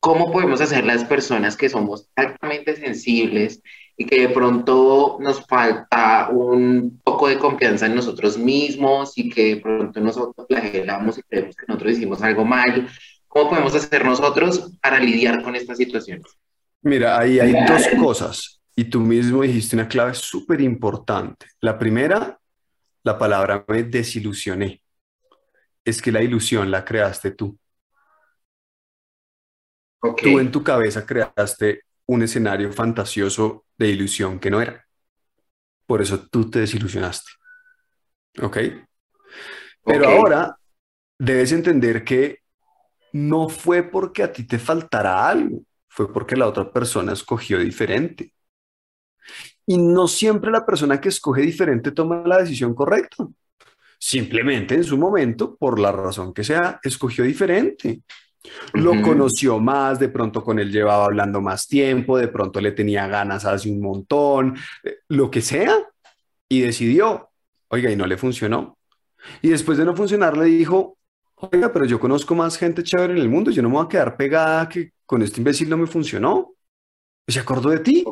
[0.00, 3.62] ¿cómo podemos hacer las personas que somos altamente sensibles
[3.96, 9.54] y que de pronto nos falta un poco de confianza en nosotros mismos y que
[9.54, 12.88] de pronto nosotros flagelamos y creemos que nosotros hicimos algo mal.
[13.28, 16.26] ¿Cómo podemos hacer nosotros para lidiar con estas situaciones?
[16.82, 21.46] Mira, ahí hay dos cosas y tú mismo dijiste una clave súper importante.
[21.60, 22.38] La primera,
[23.04, 24.82] la palabra me desilusioné.
[25.84, 27.56] Es que la ilusión la creaste tú.
[30.00, 34.86] Tú en tu cabeza creaste un escenario fantasioso de ilusión que no era.
[35.86, 37.30] Por eso tú te desilusionaste.
[38.40, 38.58] ¿Ok?
[39.84, 40.56] Pero ahora
[41.18, 42.40] debes entender que
[43.12, 48.32] no fue porque a ti te faltara algo, fue porque la otra persona escogió diferente.
[49.66, 53.26] Y no siempre la persona que escoge diferente toma la decisión correcta.
[53.98, 58.02] Simplemente en su momento, por la razón que sea, escogió diferente.
[58.74, 63.06] Lo conoció más, de pronto con él llevaba hablando más tiempo, de pronto le tenía
[63.06, 65.76] ganas hace un montón, eh, lo que sea,
[66.48, 67.30] y decidió,
[67.68, 68.78] oiga, y no le funcionó.
[69.40, 70.98] Y después de no funcionar le dijo,
[71.36, 73.88] oiga, pero yo conozco más gente chévere en el mundo, yo no me voy a
[73.88, 76.54] quedar pegada que con este imbécil no me funcionó.
[77.26, 78.04] Se acordó de ti.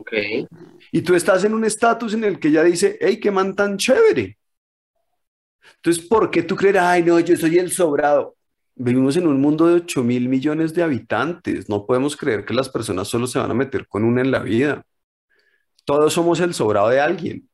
[0.90, 3.76] Y tú estás en un estatus en el que ella dice, hey, qué man tan
[3.76, 4.38] chévere.
[5.76, 8.36] Entonces, ¿por qué tú crees, ay, no, yo soy el sobrado?
[8.74, 11.68] Vivimos en un mundo de 8 mil millones de habitantes.
[11.68, 14.40] No podemos creer que las personas solo se van a meter con una en la
[14.40, 14.84] vida.
[15.84, 17.48] Todos somos el sobrado de alguien.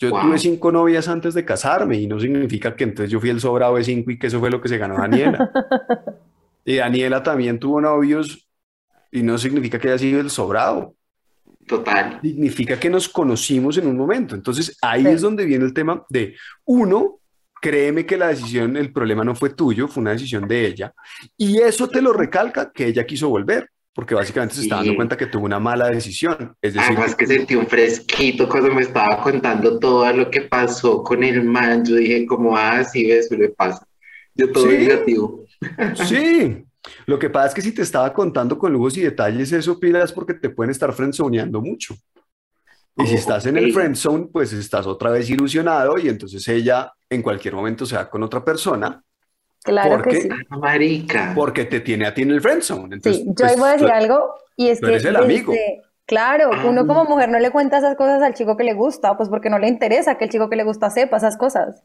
[0.00, 3.40] Yo tuve cinco novias antes de casarme y no significa que entonces yo fui el
[3.40, 5.50] sobrado de cinco y que eso fue lo que se ganó Daniela.
[6.64, 8.48] y Daniela también tuvo novios
[9.10, 10.94] y no significa que haya sido el sobrado.
[11.66, 12.20] Total.
[12.22, 14.36] Significa que nos conocimos en un momento.
[14.36, 17.18] Entonces ahí es donde viene el tema de uno,
[17.60, 20.92] créeme que la decisión, el problema no fue tuyo, fue una decisión de ella.
[21.36, 25.16] Y eso te lo recalca que ella quiso volver, porque básicamente se está dando cuenta
[25.16, 26.54] que tuvo una mala decisión.
[26.62, 31.02] Es decir, Además que sentí un fresquito cuando me estaba contando todo lo que pasó
[31.02, 31.84] con el man.
[31.84, 33.84] Yo dije, como, ah, sí, ves, le pasa.
[34.34, 35.44] Yo todo negativo.
[36.06, 36.64] Sí,
[37.06, 40.12] lo que pasa es que si te estaba contando con lujos y detalles eso, pilas
[40.12, 41.96] porque te pueden estar frenzoneando mucho.
[42.98, 46.92] Y si estás en el friend zone, pues estás otra vez ilusionado y entonces ella
[47.08, 49.02] en cualquier momento se va con otra persona
[49.64, 50.28] Claro ¿Por que sí.
[50.50, 51.32] Ah, marica.
[51.34, 52.94] Porque te tiene a ti en el friendzone.
[52.94, 55.04] Entonces, Sí, yo pues, ahí voy a decir tú- algo y es tú que eres
[55.04, 55.52] el amigo.
[56.06, 56.64] claro, Ah.
[56.66, 59.50] uno como mujer no le cuenta esas cosas al chico que le gusta, pues porque
[59.50, 61.82] no le interesa que el chico que le gusta sepa esas cosas.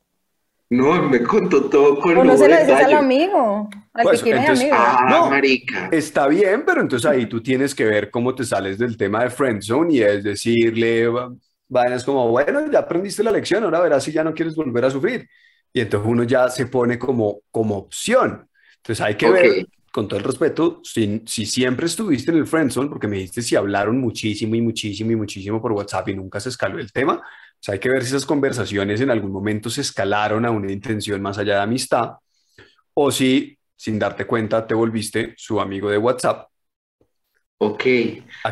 [0.70, 4.32] No, me contó todo con Uno lujo se lo dices al amigo, al Pues, que
[4.32, 4.78] entonces, amigo.
[4.80, 5.30] Ah, No.
[5.30, 5.90] marica.
[5.92, 9.30] Está bien, pero entonces ahí tú tienes que ver cómo te sales del tema de
[9.30, 11.32] friendzone y es decirle va-
[11.68, 14.90] vainas como, bueno, ya aprendiste la lección, ahora verás si ya no quieres volver a
[14.90, 15.28] sufrir.
[15.72, 18.48] Y entonces uno ya se pone como, como opción.
[18.78, 22.90] Entonces hay que ver, con todo el respeto, si, si siempre estuviste en el friendzone,
[22.90, 26.50] porque me dijiste si hablaron muchísimo y muchísimo y muchísimo por WhatsApp y nunca se
[26.50, 27.22] escaló el tema, o
[27.64, 31.22] sea, hay que ver si esas conversaciones en algún momento se escalaron a una intención
[31.22, 32.12] más allá de amistad
[32.94, 36.48] o si, sin darte cuenta, te volviste su amigo de WhatsApp.
[37.60, 37.86] Ok.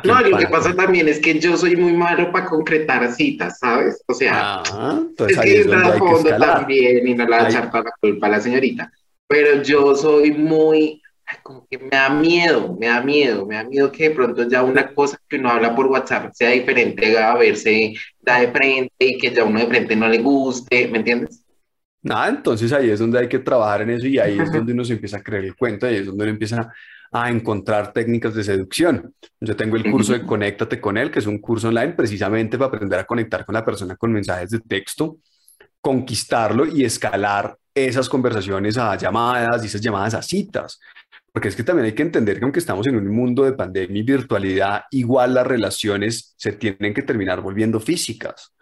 [0.05, 3.59] No, lo que para- pasa también es que yo soy muy malo para concretar citas,
[3.59, 4.01] ¿sabes?
[4.07, 7.43] O sea, Ah, es ahí que es donde hay fondo también y no le va
[7.45, 8.89] a echar toda la culpa a la señorita.
[9.27, 11.00] Pero yo soy muy,
[11.43, 14.63] como que me da miedo, me da miedo, me da miedo que de pronto ya
[14.63, 19.17] una cosa que uno habla por WhatsApp sea diferente a verse da de frente y
[19.17, 21.43] que ya uno de frente no le guste, ¿me entiendes?
[22.03, 24.83] Nada, entonces ahí es donde hay que trabajar en eso y ahí es donde uno
[24.83, 26.73] se empieza a creer el cuento, ahí es donde uno empieza
[27.11, 29.13] a encontrar técnicas de seducción.
[29.39, 32.69] Yo tengo el curso de Conéctate con él, que es un curso online precisamente para
[32.69, 35.17] aprender a conectar con la persona con mensajes de texto,
[35.81, 40.79] conquistarlo y escalar esas conversaciones a llamadas y esas llamadas a citas.
[41.33, 43.99] Porque es que también hay que entender que aunque estamos en un mundo de pandemia
[44.01, 48.53] y virtualidad, igual las relaciones se tienen que terminar volviendo físicas.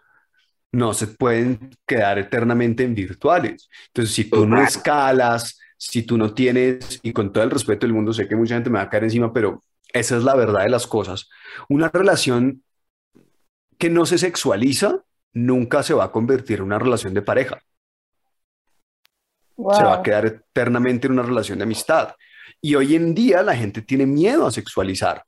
[0.72, 3.68] No se pueden quedar eternamente en virtuales.
[3.88, 7.96] Entonces, si tú no escalas, si tú no tienes, y con todo el respeto del
[7.96, 10.64] mundo, sé que mucha gente me va a caer encima, pero esa es la verdad
[10.64, 11.28] de las cosas.
[11.70, 12.64] Una relación
[13.80, 15.04] que no se sexualiza
[15.34, 17.64] nunca se va a convertir en una relación de pareja.
[19.72, 20.04] Se va a Wow.
[20.04, 22.14] quedar eternamente en una relación de amistad.
[22.62, 25.24] Y hoy en día la gente tiene miedo a sexualizar.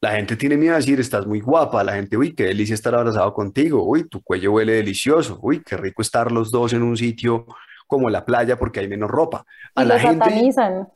[0.00, 1.84] La gente tiene miedo a decir, estás muy guapa.
[1.84, 3.84] La gente, uy, qué delicia estar abrazado contigo.
[3.84, 5.38] Uy, tu cuello huele delicioso.
[5.42, 7.46] Uy, qué rico estar los dos en un sitio
[7.86, 9.44] como la playa porque hay menos ropa.
[9.74, 10.88] A Y la gente, satanizan.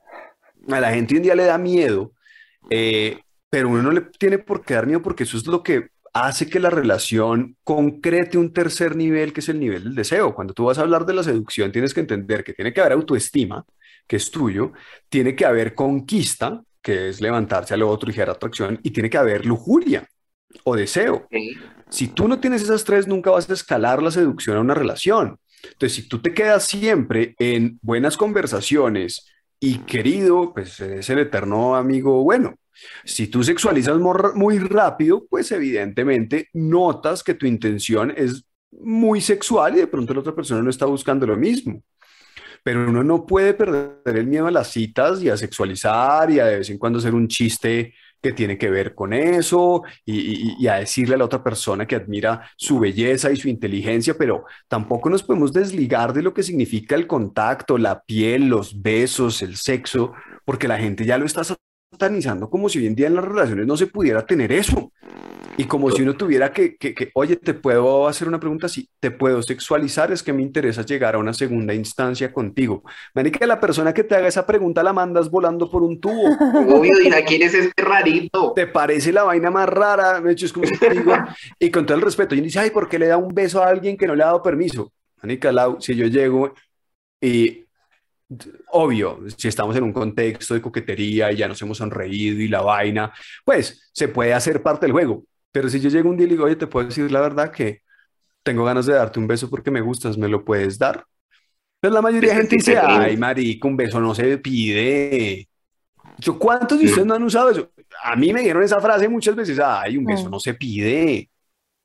[0.68, 2.12] a la gente hoy en día le da miedo,
[2.70, 3.20] eh,
[3.50, 6.48] pero uno no le tiene por qué dar miedo porque eso es lo que hace
[6.48, 10.34] que la relación concrete un tercer nivel, que es el nivel del deseo.
[10.34, 12.92] Cuando tú vas a hablar de la seducción, tienes que entender que tiene que haber
[12.92, 13.66] autoestima,
[14.06, 14.72] que es tuyo,
[15.08, 19.18] tiene que haber conquista, que es levantarse al otro y generar atracción, y tiene que
[19.18, 20.06] haber lujuria
[20.64, 21.26] o deseo.
[21.88, 25.38] Si tú no tienes esas tres, nunca vas a escalar la seducción a una relación.
[25.62, 29.26] Entonces, si tú te quedas siempre en buenas conversaciones
[29.58, 32.54] y querido, pues eres el eterno amigo bueno.
[33.04, 39.80] Si tú sexualizas muy rápido, pues evidentemente notas que tu intención es muy sexual y
[39.80, 41.82] de pronto la otra persona no está buscando lo mismo.
[42.64, 46.46] Pero uno no puede perder el miedo a las citas y a sexualizar y a
[46.46, 50.76] de vez en cuando hacer un chiste que tiene que ver con eso y, a
[50.76, 55.22] decirle a la otra persona que admira su belleza y su inteligencia, pero tampoco nos
[55.22, 60.14] podemos desligar de lo que significa el contacto, la piel, los besos, el sexo,
[60.46, 61.42] porque la gente ya lo está
[61.92, 64.90] satanizando como si hoy en día en las relaciones no se pudiera tener eso.
[65.56, 68.88] Y como si uno tuviera que, que, que, oye, te puedo hacer una pregunta, sí,
[68.98, 72.82] te puedo sexualizar, es que me interesa llegar a una segunda instancia contigo.
[73.14, 76.24] Marica, la persona que te haga esa pregunta la mandas volando por un tubo.
[76.76, 78.52] Obvio, dirá, ¿quién es este rarito?
[78.54, 80.20] ¿Te parece la vaina más rara?
[80.20, 81.12] De hecho, es como si te digo,
[81.58, 83.68] y con todo el respeto, y dice, ay, ¿por qué le da un beso a
[83.68, 84.92] alguien que no le ha dado permiso?
[85.22, 86.52] Manica, Lau, si yo llego
[87.20, 87.64] y,
[88.72, 92.60] obvio, si estamos en un contexto de coquetería y ya nos hemos sonreído y la
[92.60, 93.12] vaina,
[93.44, 95.24] pues se puede hacer parte del juego.
[95.54, 97.52] Pero si yo llego un día y le digo, oye, te puedo decir la verdad
[97.52, 97.82] que
[98.42, 101.04] tengo ganas de darte un beso porque me gustas, ¿me lo puedes dar?
[101.80, 105.48] Pero la mayoría de gente dice, ay, marica, un beso no se pide.
[106.18, 107.70] Yo, ¿cuántos de ustedes no han usado eso?
[108.02, 110.30] A mí me dieron esa frase muchas veces, ay, un beso Mm.
[110.32, 111.30] no se pide.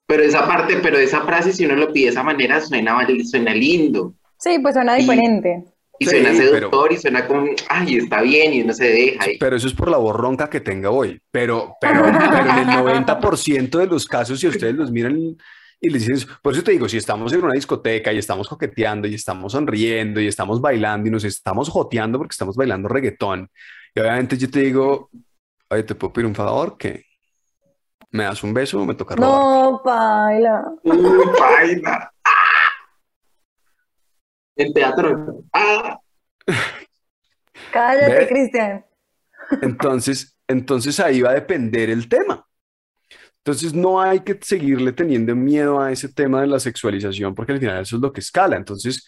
[0.07, 3.53] Pero esa parte, pero esa frase, si uno lo pide de esa manera, suena, suena
[3.53, 4.15] lindo.
[4.39, 5.63] Sí, pues suena Y- diferente.
[5.99, 9.31] Y Sí, suena pero- seductor y suena como, ay, está bien, y uno se deja.
[9.31, 11.21] y- Pero eso es por la borronca que tenga hoy.
[11.29, 15.17] Pero, pero, pero en el 90% de los casos, si ustedes los miran
[15.81, 19.07] y les dicen, por eso te digo, si estamos en una discoteca y estamos coqueteando
[19.07, 23.49] y estamos sonriendo y estamos bailando y nos estamos joteando porque estamos bailando reggaetón,
[23.95, 25.09] y obviamente yo te digo,
[25.69, 26.77] oye, ¿te puedo pedir un favor?
[26.77, 27.03] que
[28.11, 29.29] ¿Me das un beso o me toca robar?
[29.31, 30.63] No, paila.
[30.83, 30.97] Uy,
[31.39, 32.11] vaina.
[34.59, 34.63] ¡Ah!
[34.63, 35.43] El teatro.
[35.53, 35.99] ¡Ah!
[37.71, 38.27] Cállate.
[38.27, 38.85] Cristian.
[39.61, 42.45] Entonces, entonces ahí va a depender el tema.
[43.37, 47.59] Entonces no hay que seguirle teniendo miedo a ese tema de la sexualización porque al
[47.59, 48.57] final eso es lo que escala.
[48.57, 49.05] Entonces,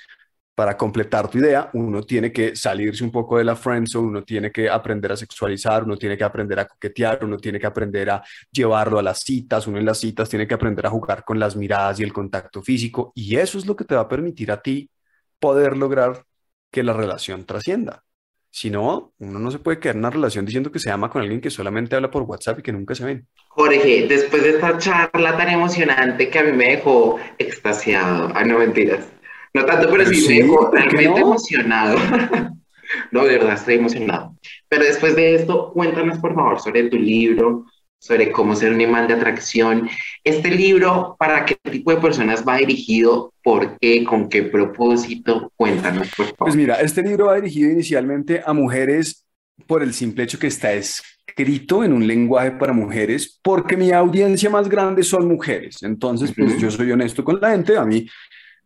[0.56, 4.52] para completar tu idea, uno tiene que salirse un poco de la friendzone, uno tiene
[4.52, 8.24] que aprender a sexualizar, uno tiene que aprender a coquetear, uno tiene que aprender a
[8.52, 11.56] llevarlo a las citas, uno en las citas tiene que aprender a jugar con las
[11.56, 14.62] miradas y el contacto físico, y eso es lo que te va a permitir a
[14.62, 14.90] ti
[15.42, 16.24] poder lograr
[16.72, 18.06] que la relación trascienda.
[18.50, 21.22] Si no, uno no se puede quedar en una relación diciendo que se ama con
[21.22, 23.28] alguien que solamente habla por WhatsApp y que nunca se ven.
[23.50, 28.60] Jorge, después de esta charla tan emocionante que a mí me dejó extasiado, ah, no
[28.60, 29.10] mentiras,
[29.54, 31.98] no tanto, pero, sí, me dejó realmente emocionado.
[33.12, 34.36] no, de verdad, estoy emocionado.
[34.68, 37.66] Pero después de esto, cuéntanos por favor sobre tu libro,
[38.02, 39.88] sobre cómo ser un imán de atracción.
[40.24, 43.32] Este libro, ¿para qué tipo de personas va dirigido?
[43.44, 44.04] ¿Por qué?
[44.04, 45.52] ¿Con qué propósito?
[45.56, 46.38] Cuéntanos, por favor.
[46.38, 49.24] Pues mira, este libro va dirigido inicialmente a mujeres
[49.68, 54.50] por el simple hecho que está escrito en un lenguaje para mujeres, porque mi audiencia
[54.50, 55.84] más grande son mujeres.
[55.84, 57.78] Entonces, pues yo soy honesto con la gente.
[57.78, 58.08] A mí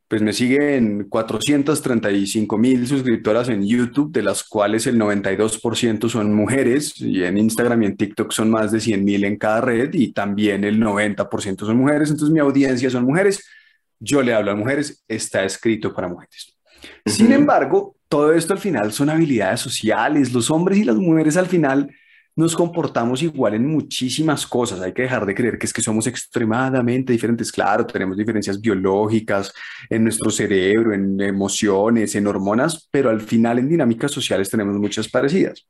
[0.07, 6.99] pues me siguen 435 mil suscriptoras en YouTube, de las cuales el 92% son mujeres,
[7.01, 10.13] y en Instagram y en TikTok son más de 100 mil en cada red, y
[10.13, 13.43] también el 90% son mujeres, entonces mi audiencia son mujeres,
[13.99, 16.55] yo le hablo a mujeres, está escrito para mujeres.
[17.05, 21.47] Sin embargo, todo esto al final son habilidades sociales, los hombres y las mujeres al
[21.47, 21.89] final
[22.35, 24.81] nos comportamos igual en muchísimas cosas.
[24.81, 27.51] Hay que dejar de creer que es que somos extremadamente diferentes.
[27.51, 29.53] Claro, tenemos diferencias biológicas
[29.89, 35.07] en nuestro cerebro, en emociones, en hormonas, pero al final en dinámicas sociales tenemos muchas
[35.07, 35.65] parecidas.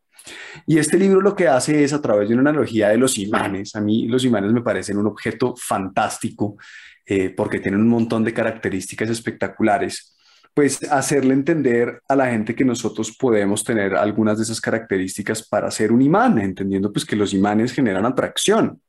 [0.66, 3.76] Y este libro lo que hace es a través de una analogía de los imanes.
[3.76, 6.58] A mí los imanes me parecen un objeto fantástico
[7.06, 10.15] eh, porque tienen un montón de características espectaculares
[10.56, 15.70] pues hacerle entender a la gente que nosotros podemos tener algunas de esas características para
[15.70, 18.82] ser un imán, entendiendo pues que los imanes generan atracción.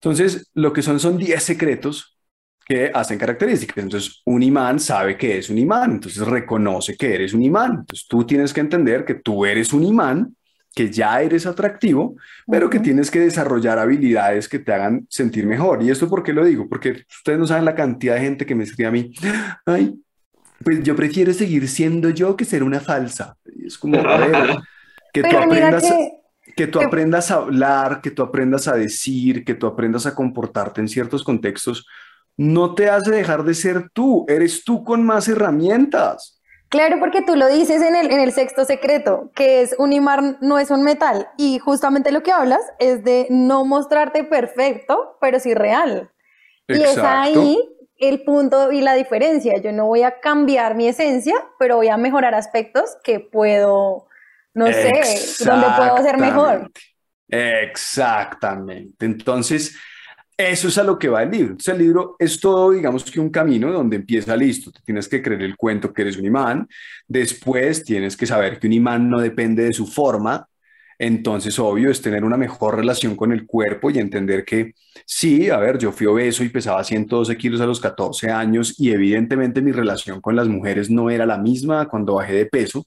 [0.00, 2.18] Entonces, lo que son son 10 secretos
[2.64, 3.84] que hacen características.
[3.84, 7.72] Entonces, un imán sabe que es un imán, entonces reconoce que eres un imán.
[7.80, 10.34] Entonces, tú tienes que entender que tú eres un imán,
[10.74, 12.16] que ya eres atractivo,
[12.50, 15.82] pero que tienes que desarrollar habilidades que te hagan sentir mejor.
[15.82, 16.66] ¿Y esto por qué lo digo?
[16.70, 19.12] Porque ustedes no saben la cantidad de gente que me escribe a mí,
[19.66, 19.94] ay,
[20.64, 23.36] pues yo prefiero seguir siendo yo que ser una falsa.
[23.64, 24.56] Es como, a ver,
[25.12, 25.84] que tú aprendas...
[26.56, 30.80] Que, tú aprendas a hablar, que tú aprendas a decir, que tú aprendas a comportarte
[30.80, 31.84] en ciertos contextos,
[32.36, 36.40] no te hace dejar de ser tú, eres tú con más herramientas.
[36.68, 40.38] Claro, porque tú lo dices en el, en el sexto secreto, que es un imán
[40.40, 45.40] no es un metal, y justamente lo que hablas es de no mostrarte perfecto, pero
[45.40, 46.10] sí real.
[46.66, 47.58] Y es ahí
[48.08, 49.60] el punto y la diferencia.
[49.62, 54.06] Yo no voy a cambiar mi esencia, pero voy a mejorar aspectos que puedo,
[54.54, 56.70] no sé, donde puedo ser mejor.
[57.28, 59.06] Exactamente.
[59.06, 59.76] Entonces,
[60.36, 61.52] eso es a lo que va el libro.
[61.52, 64.72] Entonces, el libro es todo, digamos que un camino donde empieza listo.
[64.72, 66.68] Te tienes que creer el cuento que eres un imán.
[67.06, 70.46] Después tienes que saber que un imán no depende de su forma,
[70.98, 74.74] entonces, obvio, es tener una mejor relación con el cuerpo y entender que
[75.04, 78.92] sí, a ver, yo fui obeso y pesaba 112 kilos a los 14 años y
[78.92, 82.86] evidentemente mi relación con las mujeres no era la misma cuando bajé de peso,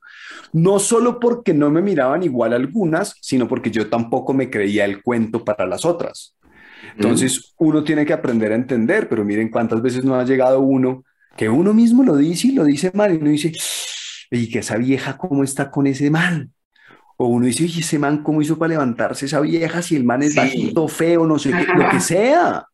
[0.53, 5.01] no solo porque no me miraban igual algunas, sino porque yo tampoco me creía el
[5.03, 6.35] cuento para las otras.
[6.95, 11.03] Entonces, uno tiene que aprender a entender, pero miren cuántas veces no ha llegado uno
[11.35, 13.51] que uno mismo lo dice y lo dice mal y uno dice,
[14.31, 16.49] y que esa vieja cómo está con ese mal
[17.17, 20.21] o uno dice, oye, ese man, ¿cómo hizo para levantarse esa vieja si el man
[20.21, 22.65] es bajito, feo, no sé qué, lo que sea?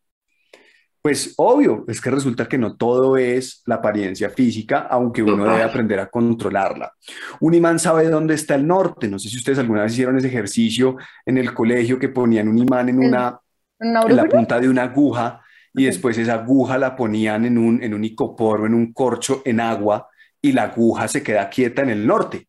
[1.00, 5.62] Pues obvio, es que resulta que no todo es la apariencia física, aunque uno debe
[5.62, 6.92] aprender a controlarla.
[7.40, 9.06] Un imán sabe dónde está el norte.
[9.08, 12.56] No sé si ustedes alguna vez hicieron ese ejercicio en el colegio que ponían un
[12.56, 13.38] imán en, una,
[13.78, 15.42] en la punta de una aguja
[15.74, 19.60] y después esa aguja la ponían en un, en un icopor en un corcho en
[19.60, 20.08] agua
[20.40, 22.48] y la aguja se queda quieta en el norte.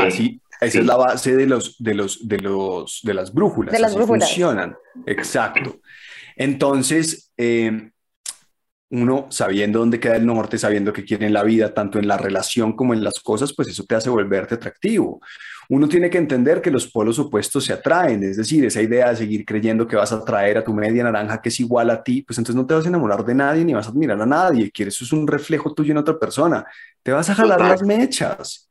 [0.00, 3.72] Así, esa es la base de los, de los, de los, de las brújulas.
[3.72, 4.28] De las brújulas.
[4.28, 4.76] Funcionan.
[5.06, 5.80] Exacto.
[6.36, 7.90] Entonces, eh,
[8.90, 12.16] uno sabiendo dónde queda el norte, sabiendo que quiere en la vida, tanto en la
[12.16, 15.20] relación como en las cosas, pues eso te hace volverte atractivo.
[15.68, 19.16] Uno tiene que entender que los polos opuestos se atraen, es decir, esa idea de
[19.16, 22.22] seguir creyendo que vas a atraer a tu media naranja que es igual a ti,
[22.22, 24.70] pues entonces no te vas a enamorar de nadie ni vas a admirar a nadie,
[24.70, 26.64] que eso es un reflejo tuyo en otra persona,
[27.02, 28.68] te vas a jalar las mechas.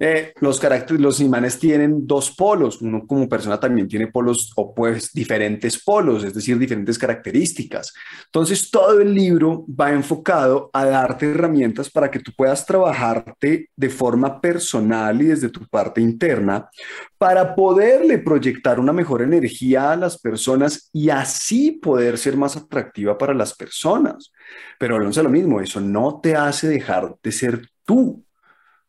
[0.00, 2.80] Eh, los los imanes tienen dos polos.
[2.80, 7.92] Uno como persona también tiene polos o pues diferentes polos, es decir, diferentes características.
[8.26, 13.90] Entonces, todo el libro va enfocado a darte herramientas para que tú puedas trabajarte de
[13.90, 16.68] forma personal y desde tu parte interna
[17.16, 23.18] para poderle proyectar una mejor energía a las personas y así poder ser más atractiva
[23.18, 24.32] para las personas.
[24.78, 28.24] Pero no es lo mismo, eso no te hace dejar de ser tú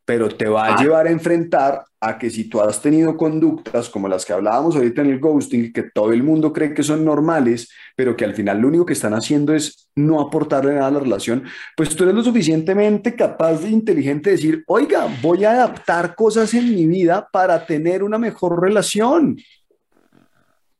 [0.09, 0.81] pero te va a ah.
[0.81, 5.03] llevar a enfrentar a que si tú has tenido conductas como las que hablábamos ahorita
[5.03, 8.59] en el ghosting, que todo el mundo cree que son normales, pero que al final
[8.59, 11.43] lo único que están haciendo es no aportarle nada a la relación,
[11.77, 16.55] pues tú eres lo suficientemente capaz de inteligente de decir, oiga, voy a adaptar cosas
[16.55, 19.37] en mi vida para tener una mejor relación.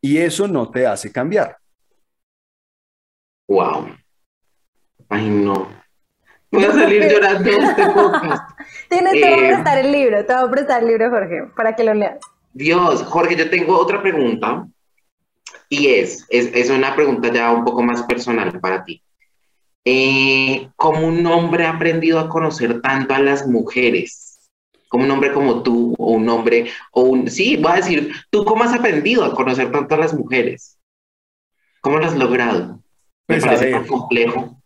[0.02, 1.56] Y eso no te hace cambiar.
[3.48, 3.90] Wow.
[5.08, 5.79] Ay, no.
[6.52, 8.60] Voy a salir llorando este podcast.
[8.90, 11.44] Tienes, te voy a eh, prestar el libro, te voy a prestar el libro, Jorge,
[11.56, 12.20] para que lo leas.
[12.54, 14.68] Dios, Jorge, yo tengo otra pregunta.
[15.70, 19.04] Y es, es, una pregunta ya un poco más personal para ti.
[19.86, 24.50] Eh, ¿Cómo un hombre ha aprendido a conocer tanto a las mujeres?
[24.88, 28.44] Como un hombre como tú, o un hombre, o un, sí, voy a decir, ¿tú
[28.44, 30.80] cómo has aprendido a conocer tanto a las mujeres?
[31.82, 32.80] ¿Cómo lo has logrado?
[33.28, 34.59] Me pues parece tan complejo.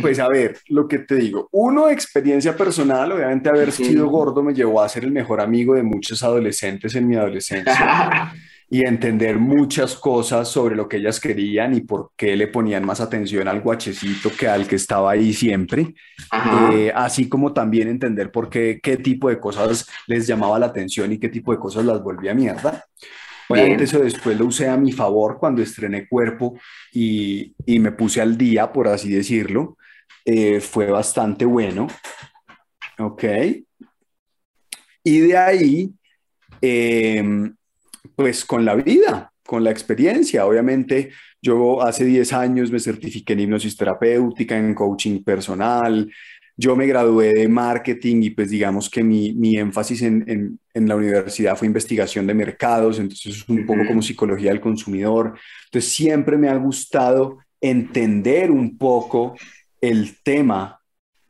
[0.00, 4.54] Pues a ver, lo que te digo, uno, experiencia personal, obviamente haber sido gordo me
[4.54, 8.32] llevó a ser el mejor amigo de muchos adolescentes en mi adolescencia
[8.70, 13.00] y entender muchas cosas sobre lo que ellas querían y por qué le ponían más
[13.00, 15.94] atención al guachecito que al que estaba ahí siempre,
[16.72, 21.10] eh, así como también entender por qué, qué tipo de cosas les llamaba la atención
[21.12, 22.84] y qué tipo de cosas las volvía mierda.
[23.48, 26.58] Obviamente eso después lo usé a mi favor cuando estrené Cuerpo
[26.92, 29.78] y, y me puse al día, por así decirlo.
[30.24, 31.86] Eh, fue bastante bueno.
[32.98, 33.24] Ok.
[35.02, 35.90] Y de ahí,
[36.60, 37.54] em,
[38.14, 40.44] pues con la vida, con la experiencia.
[40.44, 46.12] Obviamente, yo hace 10 años me certifiqué en hipnosis terapéutica, en coaching personal.
[46.56, 50.88] Yo me gradué de marketing y pues digamos que mi, mi énfasis en, en, en,
[50.88, 55.38] la universidad fue investigación de mercados, entonces es un poco como psicología del consumidor.
[55.66, 59.34] Entonces siempre me ha gustado entender un poco
[59.80, 60.80] el tema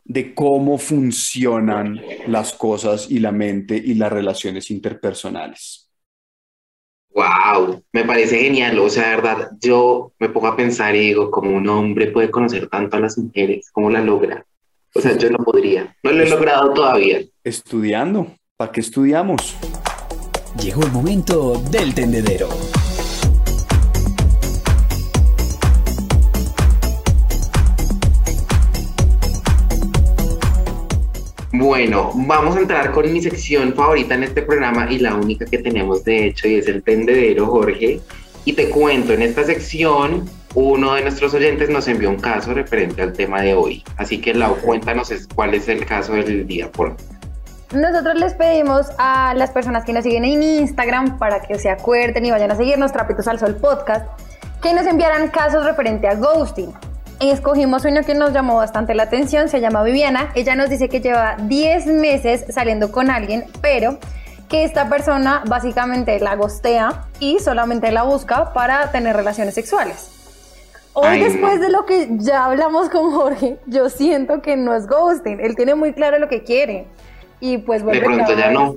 [0.05, 5.91] de cómo funcionan las cosas y la mente y las relaciones interpersonales.
[7.11, 8.79] Wow, me parece genial.
[8.79, 12.69] O sea, verdad, yo me pongo a pensar y digo, ¿cómo un hombre puede conocer
[12.69, 13.71] tanto a las mujeres?
[13.73, 14.47] ¿Cómo la logra?
[14.95, 15.97] O sea, yo no podría.
[16.03, 17.21] No lo he logrado todavía.
[17.45, 18.35] Estudiando.
[18.57, 19.57] ¿Para qué estudiamos?
[20.61, 22.49] Llegó el momento del tendedero.
[31.59, 35.59] Bueno, vamos a entrar con mi sección favorita en este programa y la única que
[35.59, 38.01] tenemos de hecho y es el tendedero, Jorge.
[38.45, 43.03] Y te cuento, en esta sección uno de nuestros oyentes nos envió un caso referente
[43.03, 43.83] al tema de hoy.
[43.97, 46.95] Así que Lau, cuéntanos cuál es el caso del día, por
[47.75, 52.25] nosotros les pedimos a las personas que nos siguen en Instagram para que se acuerden
[52.25, 54.07] y vayan a seguirnos Trapitos al Sol Podcast,
[54.63, 56.73] que nos enviaran casos referente a ghosting
[57.21, 60.31] escogimos uno que nos llamó bastante la atención, se llama Viviana.
[60.35, 63.99] Ella nos dice que lleva 10 meses saliendo con alguien, pero
[64.49, 70.11] que esta persona básicamente la gostea y solamente la busca para tener relaciones sexuales.
[70.95, 75.39] Hoy, después de lo que ya hablamos con Jorge, yo siento que no es ghosting.
[75.41, 76.87] Él tiene muy claro lo que quiere.
[77.41, 78.75] Y pues vuelve De pronto ya no.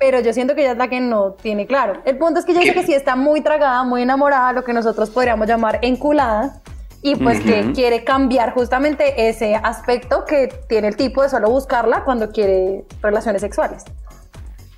[0.00, 2.02] Pero yo siento que ella es la que no tiene claro.
[2.04, 4.72] El punto es que yo sé que sí está muy tragada, muy enamorada, lo que
[4.72, 6.60] nosotros podríamos llamar enculada
[7.04, 12.02] y pues que quiere cambiar justamente ese aspecto que tiene el tipo de solo buscarla
[12.02, 13.84] cuando quiere relaciones sexuales.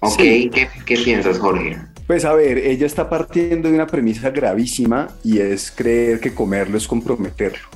[0.00, 0.68] Ok, ¿Qué,
[1.04, 1.76] piensas, Jorge?
[2.08, 6.76] Pues a ver, ella está partiendo de una premisa gravísima y es creer que comerlo
[6.76, 7.68] es comprometerlo.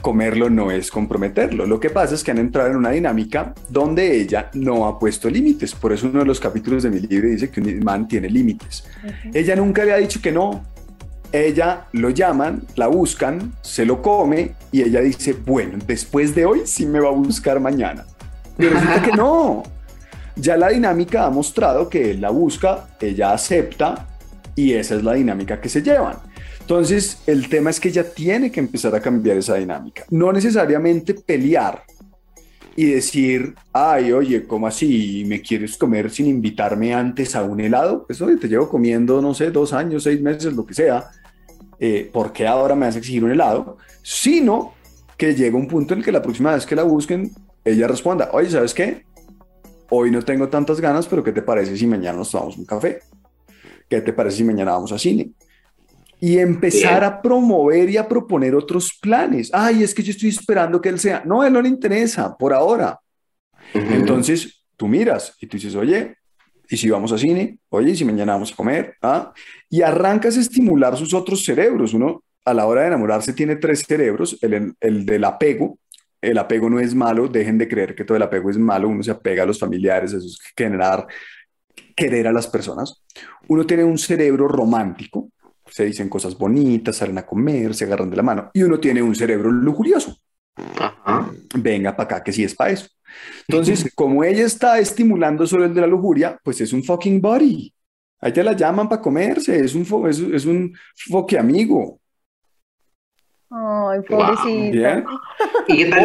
[0.00, 1.64] Comerlo no es comprometerlo.
[1.64, 5.30] Lo que pasa es que han entrado en una dinámica donde ella no ha puesto
[5.30, 5.76] límites.
[5.76, 8.84] Por eso uno de los capítulos de mi libro dice que un man tiene límites.
[9.32, 10.64] Ella nunca le ha dicho que no,
[11.32, 16.62] ella lo llaman, la buscan, se lo come y ella dice, bueno, después de hoy
[16.64, 18.04] sí me va a buscar mañana.
[18.56, 19.62] Pero resulta que no.
[20.38, 24.06] Ya la dinámica ha mostrado que él la busca, ella acepta
[24.54, 26.16] y esa es la dinámica que se llevan.
[26.60, 30.04] Entonces, el tema es que ella tiene que empezar a cambiar esa dinámica.
[30.10, 31.84] No necesariamente pelear
[32.76, 35.24] y decir, ay, oye, ¿cómo así?
[35.26, 38.06] ¿Me quieres comer sin invitarme antes a un helado?
[38.06, 41.10] Pues te llevo comiendo, no sé, dos años, seis meses, lo que sea.
[41.78, 43.78] Eh, ¿Por qué ahora me vas a exigir un helado?
[44.02, 44.74] Sino
[45.16, 47.30] que llega un punto en el que la próxima vez que la busquen,
[47.64, 49.06] ella responda, oye, ¿sabes qué?
[49.90, 53.00] hoy no tengo tantas ganas, pero ¿qué te parece si mañana nos tomamos un café?
[53.88, 55.30] ¿Qué te parece si mañana vamos a cine?
[56.20, 59.50] Y empezar a promover y a proponer otros planes.
[59.52, 61.22] Ay, es que yo estoy esperando que él sea.
[61.24, 62.98] No, a él no le interesa por ahora.
[63.74, 66.16] Entonces, tú miras y tú dices, oye,
[66.68, 67.58] ¿y si vamos a cine?
[67.68, 68.94] Oye, ¿y si mañana vamos a comer?
[69.02, 69.32] ¿Ah?
[69.68, 71.92] Y arrancas a estimular sus otros cerebros.
[71.92, 74.38] Uno, a la hora de enamorarse, tiene tres cerebros.
[74.40, 75.78] El, el del apego,
[76.20, 79.02] el apego no es malo, dejen de creer que todo el apego es malo, uno
[79.02, 81.06] se apega a los familiares, eso es generar
[81.94, 83.02] querer a las personas.
[83.48, 85.30] Uno tiene un cerebro romántico,
[85.68, 89.02] se dicen cosas bonitas, salen a comer, se agarran de la mano, y uno tiene
[89.02, 90.16] un cerebro lujurioso.
[91.54, 92.88] Venga para acá, que sí es para eso.
[93.48, 97.72] Entonces, como ella está estimulando sobre el de la lujuria, pues es un fucking body.
[98.20, 100.74] A ella la llaman para comerse, es un, es, es un
[101.08, 102.00] foque amigo.
[103.50, 105.04] Ay, pobrecita.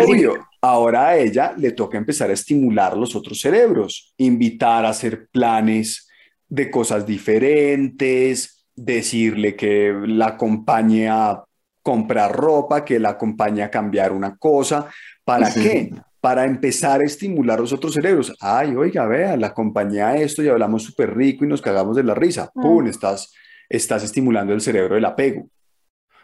[0.04, 0.48] Obvio.
[0.64, 6.08] Ahora a ella le toca empezar a estimular los otros cerebros, invitar a hacer planes
[6.48, 11.44] de cosas diferentes, decirle que la acompañe a
[11.82, 14.88] comprar ropa, que la acompañe a cambiar una cosa.
[15.24, 15.94] ¿Para qué?
[16.20, 18.36] Para empezar a estimular los otros cerebros.
[18.40, 22.04] Ay, oiga, vea, la acompañé a esto y hablamos súper rico y nos cagamos de
[22.04, 22.52] la risa.
[22.54, 22.88] ¡Pum!
[22.88, 23.34] Estás,
[23.70, 25.48] estás estimulando el cerebro del apego.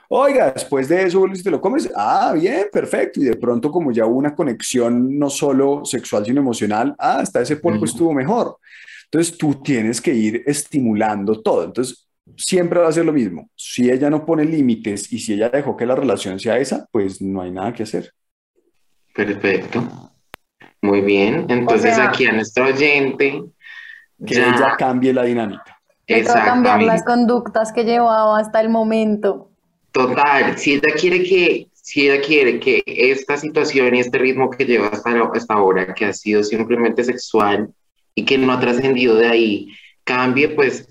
[0.09, 1.89] Oiga, después de eso si te lo comes.
[1.95, 3.19] Ah, bien, perfecto.
[3.19, 7.41] Y de pronto, como ya hubo una conexión no solo sexual, sino emocional, ah, hasta
[7.41, 8.57] ese polvo estuvo mejor.
[9.05, 11.63] Entonces tú tienes que ir estimulando todo.
[11.63, 13.49] Entonces siempre va a ser lo mismo.
[13.55, 17.21] Si ella no pone límites y si ella dejó que la relación sea esa, pues
[17.21, 18.13] no hay nada que hacer.
[19.13, 20.11] Perfecto.
[20.81, 21.45] Muy bien.
[21.49, 23.43] Entonces aquí a nuestro oyente.
[24.25, 25.77] Que ella cambie la dinámica.
[26.07, 26.45] Exacto.
[26.45, 29.51] cambiar las conductas que llevaba hasta el momento.
[29.91, 34.65] Total, si ella quiere que, si ella quiere que esta situación y este ritmo que
[34.65, 37.69] lleva hasta, hasta ahora, que ha sido simplemente sexual
[38.15, 39.71] y que no ha trascendido de ahí,
[40.03, 40.87] cambie, pues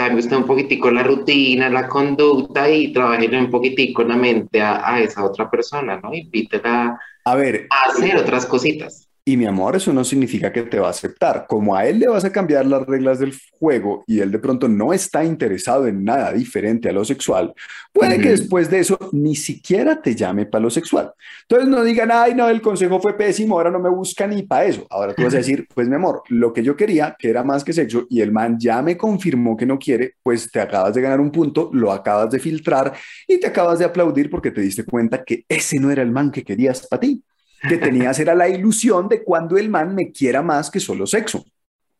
[0.00, 4.94] cambie usted un poquitico la rutina, la conducta y trabaje un poquitico la mente a,
[4.94, 6.14] a esa otra persona, ¿no?
[6.14, 9.09] Invítela a, ver, a hacer otras cositas.
[9.30, 11.46] Y mi amor, eso no significa que te va a aceptar.
[11.48, 14.66] Como a él le vas a cambiar las reglas del juego y él de pronto
[14.66, 17.54] no está interesado en nada diferente a lo sexual,
[17.92, 21.12] puede que después de eso ni siquiera te llame para lo sexual.
[21.42, 24.64] Entonces no digan, ay, no, el consejo fue pésimo, ahora no me busca ni para
[24.64, 24.84] eso.
[24.90, 27.62] Ahora tú vas a decir, pues mi amor, lo que yo quería, que era más
[27.62, 31.02] que sexo, y el man ya me confirmó que no quiere, pues te acabas de
[31.02, 32.94] ganar un punto, lo acabas de filtrar
[33.28, 36.32] y te acabas de aplaudir porque te diste cuenta que ese no era el man
[36.32, 37.22] que querías para ti
[37.68, 41.44] que tenías era la ilusión de cuando el man me quiera más que solo sexo.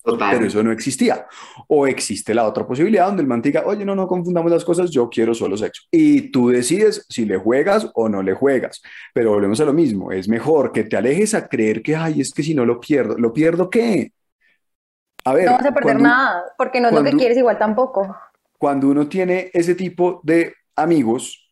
[0.03, 1.27] Pero eso no existía.
[1.69, 4.91] O existe la otra posibilidad donde el man diga, oye, no, no confundamos las cosas,
[4.91, 5.83] yo quiero solo sexo.
[5.91, 8.81] Y tú decides si le juegas o no le juegas.
[9.13, 12.33] Pero volvemos a lo mismo, es mejor que te alejes a creer que, ay, es
[12.33, 14.13] que si no lo pierdo, ¿lo pierdo qué?
[15.25, 15.47] A ver.
[15.47, 18.17] No vas a perder nada, porque no es lo que quieres igual tampoco.
[18.57, 21.50] Cuando uno tiene ese tipo de amigos,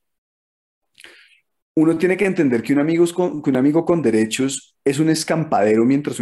[1.78, 5.84] uno tiene que entender que un, amigo con, un amigo con derechos es un escampadero
[5.84, 6.20] mientras,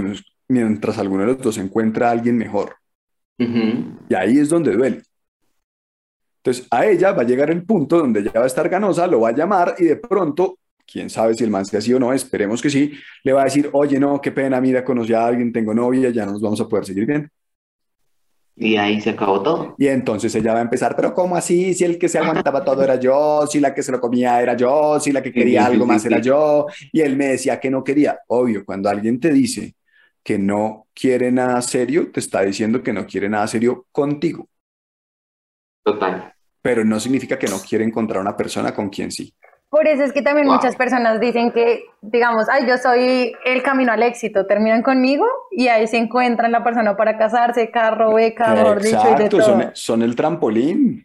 [0.48, 2.76] mientras alguno de los dos encuentra a alguien mejor.
[3.38, 5.02] Y ahí es donde duele.
[6.38, 9.20] Entonces, a ella va a llegar el punto donde ella va a estar ganosa, lo
[9.20, 12.12] va a llamar y de pronto, quién sabe si el man sea así o no,
[12.12, 12.92] esperemos que sí,
[13.24, 16.26] le va a decir, oye, no, qué pena, mira, conocí a alguien, tengo novia, ya
[16.26, 17.30] no nos vamos a poder seguir bien.
[18.58, 19.74] Y ahí se acabó todo.
[19.78, 21.74] Y entonces ella va a empezar, pero ¿cómo así?
[21.74, 24.56] Si el que se aguantaba todo era yo, si la que se lo comía era
[24.56, 26.66] yo, si la que quería algo más era yo.
[26.90, 28.18] Y él me decía que no quería.
[28.28, 29.74] Obvio, cuando alguien te dice
[30.22, 34.48] que no quiere nada serio, te está diciendo que no quiere nada serio contigo.
[35.84, 36.32] Total.
[36.62, 39.34] Pero no significa que no quiere encontrar una persona con quien sí.
[39.68, 43.92] Por eso es que también muchas personas dicen que, digamos, ay, yo soy el camino
[43.92, 48.80] al éxito, terminan conmigo y ahí se encuentran la persona para casarse, carro, beca, mejor
[48.80, 49.42] dicho, y de todo.
[49.42, 51.04] Son, son el trampolín.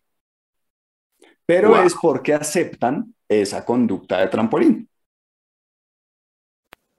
[1.46, 4.88] Pero es porque aceptan esa conducta de trampolín.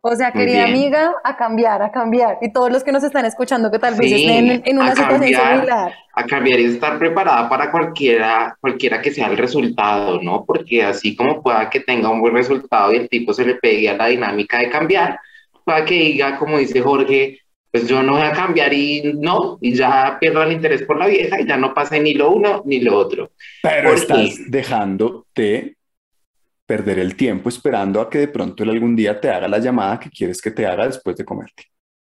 [0.04, 2.38] O sea, querida amiga, a cambiar, a cambiar.
[2.42, 5.94] Y todos los que nos están escuchando que tal vez estén en, una situación similar.
[6.14, 10.44] A cambiar y estar preparada para cualquiera, cualquiera que sea el resultado, ¿no?
[10.44, 13.90] Porque así como pueda que tenga un buen resultado y el tipo se le pegue
[13.90, 15.20] a la dinámica de cambiar,
[15.62, 17.38] para que diga, como dice Jorge,
[17.70, 21.06] pues yo no voy a cambiar y no, y ya pierdo el interés por la
[21.06, 23.30] vieja y ya no pase ni lo uno ni lo otro.
[23.62, 25.76] Pero estás dejándote
[26.72, 30.00] perder el tiempo esperando a que de pronto él algún día te haga la llamada
[30.00, 31.64] que quieres que te haga después de comerte.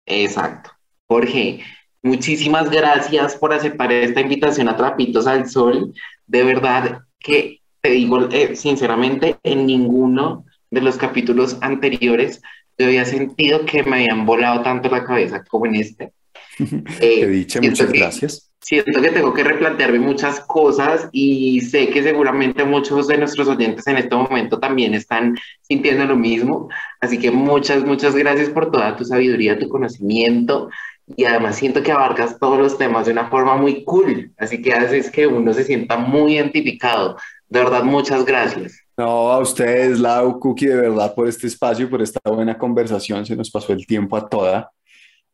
[0.06, 0.70] Exacto.
[1.06, 1.60] Jorge,
[2.02, 5.92] muchísimas gracias por aceptar esta invitación a Trapitos al Sol.
[6.26, 12.40] De verdad que te digo eh, sinceramente, en ninguno de los capítulos anteriores
[12.78, 16.12] yo había sentido que me habían volado tanto la cabeza como en este.
[17.02, 18.50] Eh, Qué dicha, muchas gracias.
[18.66, 23.86] Siento que tengo que replantearme muchas cosas y sé que seguramente muchos de nuestros oyentes
[23.86, 26.68] en este momento también están sintiendo lo mismo.
[27.00, 30.68] Así que muchas, muchas gracias por toda tu sabiduría, tu conocimiento
[31.06, 34.32] y además siento que abarcas todos los temas de una forma muy cool.
[34.36, 37.18] Así que haces que uno se sienta muy identificado.
[37.48, 38.80] De verdad, muchas gracias.
[38.96, 43.24] No, a ustedes, Lau, Cookie, de verdad, por este espacio, por esta buena conversación.
[43.24, 44.72] Se nos pasó el tiempo a toda,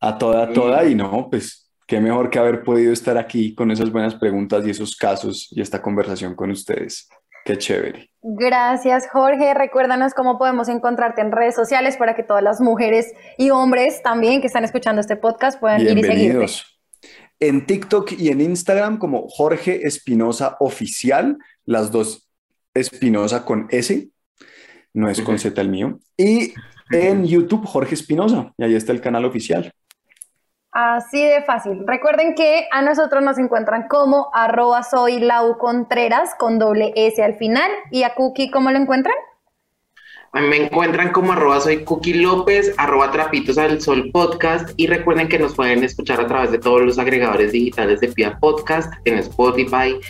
[0.00, 0.84] a toda, a toda.
[0.84, 1.61] Y no, pues
[1.92, 5.60] qué mejor que haber podido estar aquí con esas buenas preguntas y esos casos y
[5.60, 7.06] esta conversación con ustedes.
[7.44, 8.10] Qué chévere.
[8.22, 9.52] Gracias, Jorge.
[9.52, 14.40] Recuérdanos cómo podemos encontrarte en redes sociales para que todas las mujeres y hombres también
[14.40, 16.46] que están escuchando este podcast puedan ir y seguirte.
[17.38, 21.36] En TikTok y en Instagram como Jorge Espinosa Oficial,
[21.66, 22.26] las dos
[22.72, 24.08] Espinosa con S,
[24.94, 25.98] no es con Z el mío.
[26.16, 26.54] Y
[26.90, 29.74] en YouTube Jorge Espinosa, y ahí está el canal oficial.
[30.72, 31.84] Así de fácil.
[31.86, 35.20] Recuerden que a nosotros nos encuentran como arroba soy
[35.58, 37.70] Contreras con doble S al final.
[37.90, 39.14] ¿Y a Cookie cómo lo encuentran?
[40.32, 45.28] A mí me encuentran como arroba soy López, arroba trapitos al sol podcast y recuerden
[45.28, 49.18] que nos pueden escuchar a través de todos los agregadores digitales de Pia Podcast, en
[49.18, 50.00] Spotify,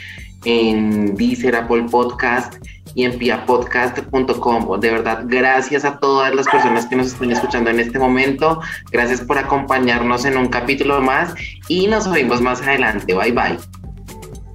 [0.45, 2.55] en Deezer, Apple Podcast
[2.95, 4.81] y en piapodcast.com.
[4.81, 8.61] De verdad, gracias a todas las personas que nos están escuchando en este momento.
[8.91, 11.35] Gracias por acompañarnos en un capítulo más
[11.69, 13.15] y nos vemos más adelante.
[13.15, 13.59] Bye bye.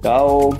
[0.02, 0.50] Chao.